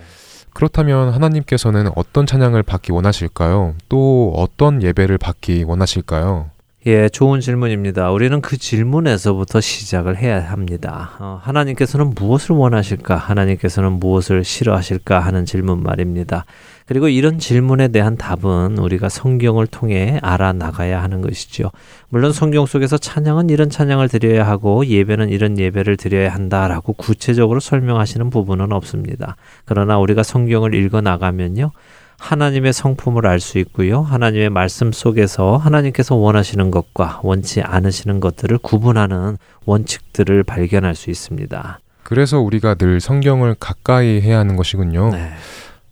그렇다면 0.53 1.13
하나님께서는 1.13 1.91
어떤 1.97 2.27
찬양을 2.27 2.63
받기 2.63 2.93
원하실까요? 2.93 3.75
또 3.89 4.33
어떤 4.37 4.83
예배를 4.83 5.19
받기 5.19 5.65
원하실까요? 5.65 6.51
예, 6.87 7.09
좋은 7.09 7.41
질문입니다. 7.41 8.11
우리는 8.11 8.41
그 8.43 8.59
질문에서부터 8.59 9.61
시작을 9.61 10.19
해야 10.19 10.39
합니다. 10.53 11.13
어, 11.19 11.41
하나님께서는 11.43 12.11
무엇을 12.11 12.55
원하실까? 12.55 13.17
하나님께서는 13.17 13.93
무엇을 13.93 14.45
싫어하실까? 14.45 15.19
하는 15.19 15.47
질문 15.47 15.83
말입니다. 15.83 16.45
그리고 16.87 17.09
이런 17.09 17.39
질문에 17.39 17.89
대한 17.89 18.17
답은 18.17 18.77
우리가 18.79 19.09
성경을 19.09 19.67
통해 19.67 20.19
알아나가야 20.23 21.03
하는 21.03 21.23
것이죠. 21.23 21.71
물론 22.11 22.33
성경 22.33 22.67
속에서 22.67 22.99
찬양은 22.99 23.49
이런 23.49 23.71
찬양을 23.71 24.09
드려야 24.09 24.47
하고 24.47 24.85
예배는 24.85 25.31
이런 25.31 25.59
예배를 25.59 25.97
드려야 25.97 26.35
한다라고 26.35 26.93
구체적으로 26.93 27.61
설명하시는 27.61 28.29
부분은 28.29 28.73
없습니다. 28.73 29.37
그러나 29.65 29.99
우리가 29.99 30.23
성경을 30.23 30.75
읽어 30.75 31.01
나가면요. 31.01 31.71
하나님의 32.19 32.73
성품을 32.73 33.27
알 33.27 33.41
수 33.41 33.59
있고요. 33.59 34.01
하나님의 34.01 34.51
말씀 34.51 34.93
속에서 34.93 35.57
하나님께서 35.57 36.15
원하시는 36.15 36.71
것과 36.71 37.21
원치 37.23 37.61
않으시는 37.61 38.21
것들을 38.21 38.59
구분하는 38.59 39.37
원칙들을 39.67 40.43
발견할 40.45 40.95
수 40.95 41.11
있습니다. 41.11 41.81
그래서 42.03 42.39
우리가 42.39 42.75
늘 42.75 43.01
성경을 43.01 43.57
가까이 43.59 44.21
해야 44.21 44.39
하는 44.39 44.57
것이군요. 44.57 45.11
네. 45.11 45.33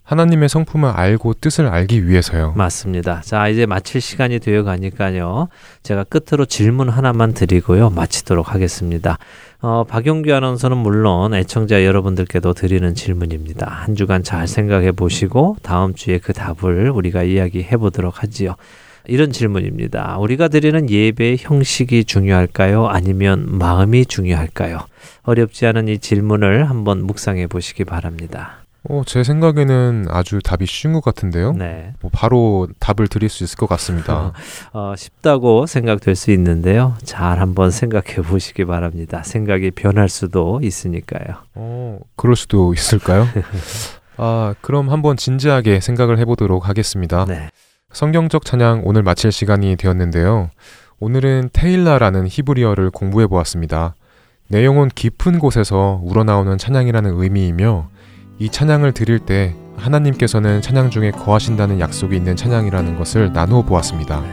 하나님의 0.03 0.49
성품을 0.49 0.89
알고 0.89 1.35
뜻을 1.35 1.67
알기 1.67 2.07
위해서요. 2.07 2.53
맞습니다. 2.57 3.21
자, 3.21 3.47
이제 3.47 3.65
마칠 3.65 4.01
시간이 4.01 4.39
되어 4.39 4.63
가니까요. 4.63 5.47
제가 5.81 6.03
끝으로 6.03 6.45
질문 6.45 6.89
하나만 6.89 7.33
드리고요. 7.33 7.89
마치도록 7.89 8.53
하겠습니다. 8.53 9.17
어, 9.61 9.85
박용규 9.85 10.33
아나운서는 10.33 10.77
물론 10.77 11.33
애청자 11.33 11.85
여러분들께도 11.85 12.53
드리는 12.53 12.93
질문입니다. 12.93 13.65
한 13.69 13.95
주간 13.95 14.23
잘 14.23 14.47
생각해 14.47 14.91
보시고 14.91 15.55
다음 15.61 15.93
주에 15.93 16.17
그 16.17 16.33
답을 16.33 16.89
우리가 16.89 17.23
이야기해 17.23 17.77
보도록 17.77 18.21
하지요. 18.21 18.55
이런 19.05 19.31
질문입니다. 19.31 20.17
우리가 20.17 20.49
드리는 20.49 20.89
예배의 20.89 21.37
형식이 21.39 22.05
중요할까요? 22.05 22.87
아니면 22.87 23.45
마음이 23.47 24.05
중요할까요? 24.05 24.79
어렵지 25.23 25.65
않은 25.67 25.87
이 25.87 25.99
질문을 25.99 26.69
한번 26.69 27.03
묵상해 27.03 27.47
보시기 27.47 27.83
바랍니다. 27.85 28.62
어, 28.89 29.01
제 29.05 29.23
생각에는 29.23 30.07
아주 30.09 30.39
답이 30.43 30.65
쉬운 30.65 30.93
것 30.93 31.01
같은데요. 31.03 31.53
네. 31.53 31.93
뭐 32.01 32.11
바로 32.13 32.67
답을 32.79 33.07
드릴 33.07 33.29
수 33.29 33.43
있을 33.43 33.57
것 33.57 33.67
같습니다. 33.69 34.33
어, 34.73 34.93
쉽다고 34.97 35.65
생각될 35.65 36.15
수 36.15 36.31
있는데요. 36.31 36.95
잘 37.03 37.39
한번 37.39 37.71
생각해 37.71 38.17
보시기 38.17 38.65
바랍니다. 38.65 39.23
생각이 39.23 39.71
변할 39.71 40.09
수도 40.09 40.59
있으니까요. 40.61 41.37
어, 41.55 41.99
그럴 42.17 42.35
수도 42.35 42.73
있을까요? 42.73 43.25
아, 44.17 44.53
그럼 44.61 44.89
한번 44.89 45.15
진지하게 45.15 45.79
생각을 45.79 46.19
해보도록 46.19 46.67
하겠습니다. 46.67 47.25
네. 47.25 47.49
성경적 47.93 48.43
찬양 48.43 48.81
오늘 48.83 49.01
마칠 49.03 49.31
시간이 49.31 49.77
되었는데요. 49.77 50.49
오늘은 50.99 51.49
테일라라는 51.53 52.27
히브리어를 52.27 52.89
공부해 52.91 53.27
보았습니다. 53.27 53.95
내용은 54.49 54.89
깊은 54.89 55.39
곳에서 55.39 55.99
우러나오는 56.03 56.57
찬양이라는 56.57 57.21
의미이며 57.21 57.89
이 58.39 58.49
찬양을 58.49 58.93
드릴 58.93 59.19
때 59.19 59.55
하나님께서는 59.77 60.61
찬양 60.61 60.89
중에 60.89 61.11
거하신다는 61.11 61.79
약속이 61.79 62.15
있는 62.15 62.35
찬양이라는 62.35 62.97
것을 62.97 63.31
나누어 63.33 63.63
보았습니다. 63.63 64.23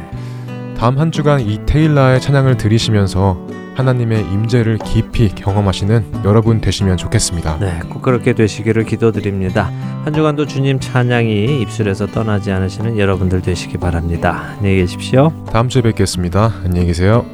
다음 0.76 0.98
한 0.98 1.12
주간 1.12 1.40
이 1.40 1.60
테일라의 1.66 2.20
찬양을 2.20 2.56
들으시면서 2.56 3.46
하나님의 3.74 4.20
임재를 4.22 4.78
깊이 4.78 5.28
경험하시는 5.28 6.22
여러분 6.24 6.60
되시면 6.60 6.96
좋겠습니다. 6.96 7.58
네, 7.60 7.80
꼭 7.88 8.02
그렇게 8.02 8.34
되시기를 8.34 8.84
기도드립니다. 8.84 9.70
한 10.04 10.12
주간도 10.12 10.46
주님 10.46 10.80
찬양이 10.80 11.60
입술에서 11.62 12.06
떠나지 12.06 12.50
않으시는 12.52 12.98
여러분들 12.98 13.42
되시기 13.42 13.78
바랍니다. 13.78 14.54
안녕히 14.56 14.76
계십시오. 14.76 15.32
다음 15.52 15.68
주에 15.68 15.82
뵙겠습니다. 15.82 16.52
안녕히 16.64 16.86
계세요. 16.88 17.24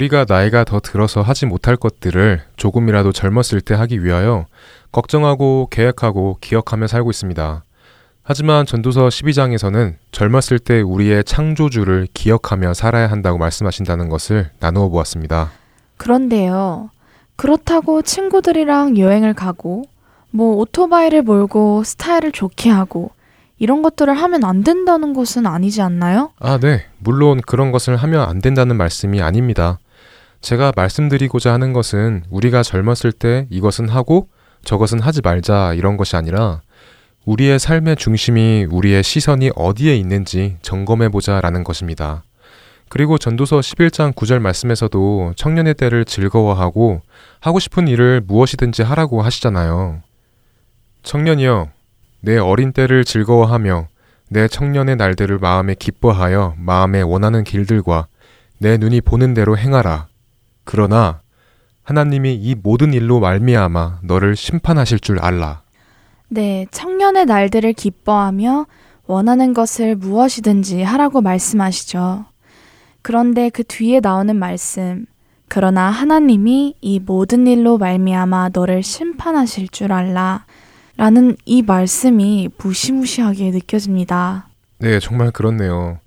우리가 0.00 0.24
나이가 0.26 0.64
더 0.64 0.80
들어서 0.80 1.20
하지 1.20 1.44
못할 1.44 1.76
것들을 1.76 2.40
조금이라도 2.56 3.12
젊었을 3.12 3.60
때 3.60 3.74
하기 3.74 4.02
위하여 4.02 4.46
걱정하고 4.92 5.68
계획하고 5.70 6.38
기억하며 6.40 6.86
살고 6.86 7.10
있습니다. 7.10 7.64
하지만 8.22 8.64
전도서 8.64 9.08
12장에서는 9.08 9.96
젊었을 10.10 10.58
때 10.58 10.80
우리의 10.80 11.24
창조주를 11.24 12.08
기억하며 12.14 12.72
살아야 12.72 13.10
한다고 13.10 13.36
말씀하신다는 13.36 14.08
것을 14.08 14.50
나누어 14.58 14.88
보았습니다. 14.88 15.50
그런데요. 15.98 16.90
그렇다고 17.36 18.00
친구들이랑 18.00 18.96
여행을 18.96 19.34
가고, 19.34 19.84
뭐 20.30 20.56
오토바이를 20.56 21.22
몰고 21.22 21.84
스타일을 21.84 22.32
좋게 22.32 22.70
하고, 22.70 23.10
이런 23.58 23.82
것들을 23.82 24.14
하면 24.14 24.44
안 24.44 24.62
된다는 24.62 25.12
것은 25.12 25.46
아니지 25.46 25.82
않나요? 25.82 26.30
아, 26.38 26.58
네. 26.58 26.86
물론 26.98 27.42
그런 27.44 27.72
것을 27.72 27.96
하면 27.96 28.26
안 28.26 28.40
된다는 28.40 28.76
말씀이 28.76 29.20
아닙니다. 29.20 29.78
제가 30.40 30.72
말씀드리고자 30.74 31.52
하는 31.52 31.72
것은 31.72 32.24
우리가 32.30 32.62
젊었을 32.62 33.12
때 33.12 33.46
이것은 33.50 33.88
하고 33.88 34.28
저것은 34.64 35.00
하지 35.00 35.20
말자 35.22 35.74
이런 35.74 35.96
것이 35.96 36.16
아니라 36.16 36.62
우리의 37.26 37.58
삶의 37.58 37.96
중심이 37.96 38.66
우리의 38.70 39.02
시선이 39.02 39.50
어디에 39.54 39.96
있는지 39.96 40.56
점검해 40.62 41.10
보자라는 41.10 41.64
것입니다. 41.64 42.24
그리고 42.88 43.18
전도서 43.18 43.60
11장 43.60 44.12
9절 44.14 44.40
말씀에서도 44.40 45.34
청년의 45.36 45.74
때를 45.74 46.04
즐거워하고 46.04 47.02
하고 47.38 47.58
싶은 47.60 47.86
일을 47.86 48.20
무엇이든지 48.26 48.82
하라고 48.82 49.22
하시잖아요. 49.22 50.02
청년이여, 51.04 51.68
내 52.20 52.36
어린 52.38 52.72
때를 52.72 53.04
즐거워하며 53.04 53.88
내 54.28 54.48
청년의 54.48 54.96
날들을 54.96 55.38
마음에 55.38 55.74
기뻐하여 55.78 56.54
마음에 56.58 57.00
원하는 57.00 57.44
길들과 57.44 58.08
내 58.58 58.76
눈이 58.76 59.02
보는 59.02 59.34
대로 59.34 59.56
행하라. 59.56 60.09
그러나 60.64 61.20
하나님이 61.82 62.34
이 62.34 62.54
모든 62.54 62.92
일로 62.92 63.20
말미암아 63.20 64.00
너를 64.02 64.36
심판하실 64.36 65.00
줄 65.00 65.18
알라. 65.18 65.62
네, 66.28 66.66
청년의 66.70 67.26
날들을 67.26 67.72
기뻐하며 67.72 68.66
원하는 69.06 69.52
것을 69.52 69.96
무엇이든지 69.96 70.82
하라고 70.82 71.20
말씀하시죠. 71.20 72.26
그런데 73.02 73.48
그 73.50 73.64
뒤에 73.64 74.00
나오는 74.00 74.36
말씀, 74.36 75.06
그러나 75.48 75.90
하나님이 75.90 76.76
이 76.80 77.00
모든 77.00 77.48
일로 77.48 77.76
말미암아 77.78 78.50
너를 78.52 78.84
심판하실 78.84 79.68
줄 79.70 79.92
알라. 79.92 80.44
라는 80.96 81.36
이 81.44 81.62
말씀이 81.62 82.50
무시무시하게 82.62 83.50
느껴집니다. 83.50 84.48
네, 84.78 85.00
정말 85.00 85.30
그렇네요. 85.30 85.98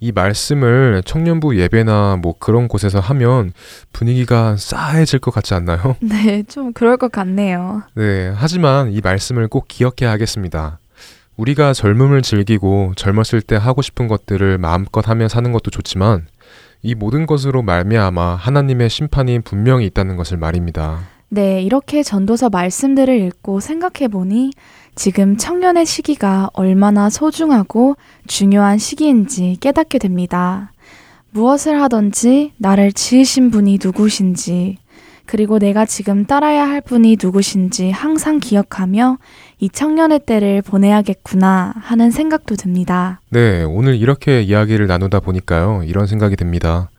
이 0.00 0.12
말씀을 0.12 1.02
청년부 1.04 1.58
예배나 1.58 2.18
뭐 2.22 2.34
그런 2.38 2.68
곳에서 2.68 3.00
하면 3.00 3.52
분위기가 3.92 4.56
싸해질 4.56 5.18
것 5.18 5.32
같지 5.32 5.54
않나요? 5.54 5.96
네, 6.00 6.44
좀 6.44 6.72
그럴 6.72 6.96
것 6.96 7.10
같네요. 7.10 7.82
네, 7.94 8.32
하지만 8.36 8.92
이 8.92 9.00
말씀을 9.02 9.48
꼭 9.48 9.66
기억해야 9.66 10.10
하겠습니다. 10.12 10.78
우리가 11.36 11.72
젊음을 11.72 12.22
즐기고 12.22 12.94
젊었을 12.96 13.42
때 13.42 13.56
하고 13.56 13.82
싶은 13.82 14.08
것들을 14.08 14.58
마음껏 14.58 15.08
하며 15.08 15.28
사는 15.28 15.50
것도 15.52 15.70
좋지만 15.70 16.26
이 16.82 16.94
모든 16.94 17.26
것으로 17.26 17.62
말미암아 17.62 18.36
하나님의 18.36 18.88
심판이 18.90 19.40
분명히 19.40 19.86
있다는 19.86 20.16
것을 20.16 20.36
말입니다. 20.36 21.00
네, 21.30 21.60
이렇게 21.62 22.02
전도서 22.02 22.48
말씀들을 22.48 23.20
읽고 23.20 23.60
생각해 23.60 24.08
보니 24.08 24.52
지금 24.98 25.36
청년의 25.36 25.86
시기가 25.86 26.50
얼마나 26.54 27.08
소중하고 27.08 27.96
중요한 28.26 28.78
시기인지 28.78 29.56
깨닫게 29.60 30.00
됩니다. 30.00 30.72
무엇을 31.30 31.80
하든지 31.80 32.54
나를 32.56 32.90
지으신 32.90 33.52
분이 33.52 33.78
누구신지, 33.80 34.78
그리고 35.24 35.60
내가 35.60 35.86
지금 35.86 36.24
따라야 36.26 36.68
할 36.68 36.80
분이 36.80 37.16
누구신지 37.22 37.92
항상 37.92 38.40
기억하며 38.40 39.18
이 39.60 39.68
청년의 39.68 40.22
때를 40.26 40.62
보내야겠구나 40.62 41.74
하는 41.76 42.10
생각도 42.10 42.56
듭니다. 42.56 43.20
네, 43.30 43.62
오늘 43.62 43.94
이렇게 43.94 44.42
이야기를 44.42 44.88
나누다 44.88 45.20
보니까요, 45.20 45.84
이런 45.84 46.08
생각이 46.08 46.34
듭니다. 46.34 46.90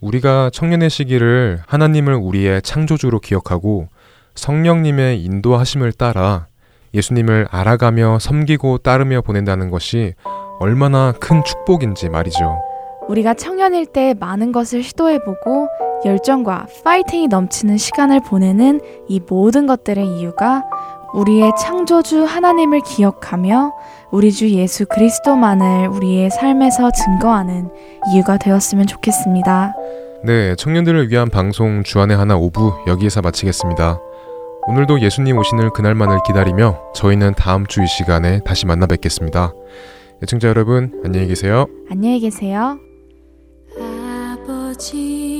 우리가 0.00 0.48
청년의 0.50 0.88
시기를 0.88 1.60
하나님을 1.66 2.14
우리의 2.14 2.62
창조주로 2.62 3.20
기억하고 3.20 3.88
성령님의 4.34 5.22
인도하심을 5.22 5.92
따라 5.92 6.46
예수님을 6.94 7.48
알아가며 7.50 8.18
섬기고 8.20 8.78
따르며 8.78 9.20
보낸다는 9.20 9.70
것이 9.70 10.14
얼마나 10.60 11.12
큰 11.12 11.42
축복인지 11.44 12.08
말이죠. 12.08 12.62
우리가 13.08 13.34
청년일 13.34 13.86
때 13.86 14.14
많은 14.18 14.52
것을 14.52 14.82
시도해보고 14.82 15.68
열정과 16.04 16.66
파이팅이 16.84 17.28
넘치는 17.28 17.76
시간을 17.76 18.20
보내는 18.20 18.80
이 19.08 19.20
모든 19.28 19.66
것들의 19.66 20.06
이유가 20.06 20.62
우리의 21.12 21.52
창조주 21.58 22.24
하나님을 22.24 22.80
기억하며 22.80 23.72
우리 24.10 24.32
주 24.32 24.50
예수 24.50 24.86
그리스도만을 24.86 25.88
우리의 25.88 26.30
삶에서 26.30 26.90
증거하는 26.90 27.70
이유가 28.12 28.36
되었으면 28.36 28.86
좋겠습니다. 28.86 29.74
네, 30.24 30.54
청년들을 30.56 31.10
위한 31.10 31.28
방송 31.28 31.82
주안의 31.82 32.16
하나 32.16 32.36
5부 32.36 32.88
여기에서 32.88 33.20
마치겠습니다. 33.20 33.98
오늘도 34.66 35.00
예수님 35.00 35.36
오시는 35.38 35.70
그날만을 35.70 36.18
기다리며 36.26 36.80
저희는 36.94 37.34
다음 37.34 37.66
주 37.66 37.82
이 37.82 37.86
시간에 37.86 38.40
다시 38.44 38.66
만나 38.66 38.86
뵙겠습니다. 38.86 39.52
애청자 40.22 40.48
여러분, 40.48 41.00
안녕히 41.04 41.26
계세요. 41.26 41.66
안녕히 41.90 42.20
계세요. 42.20 42.78
아버지 43.78 45.33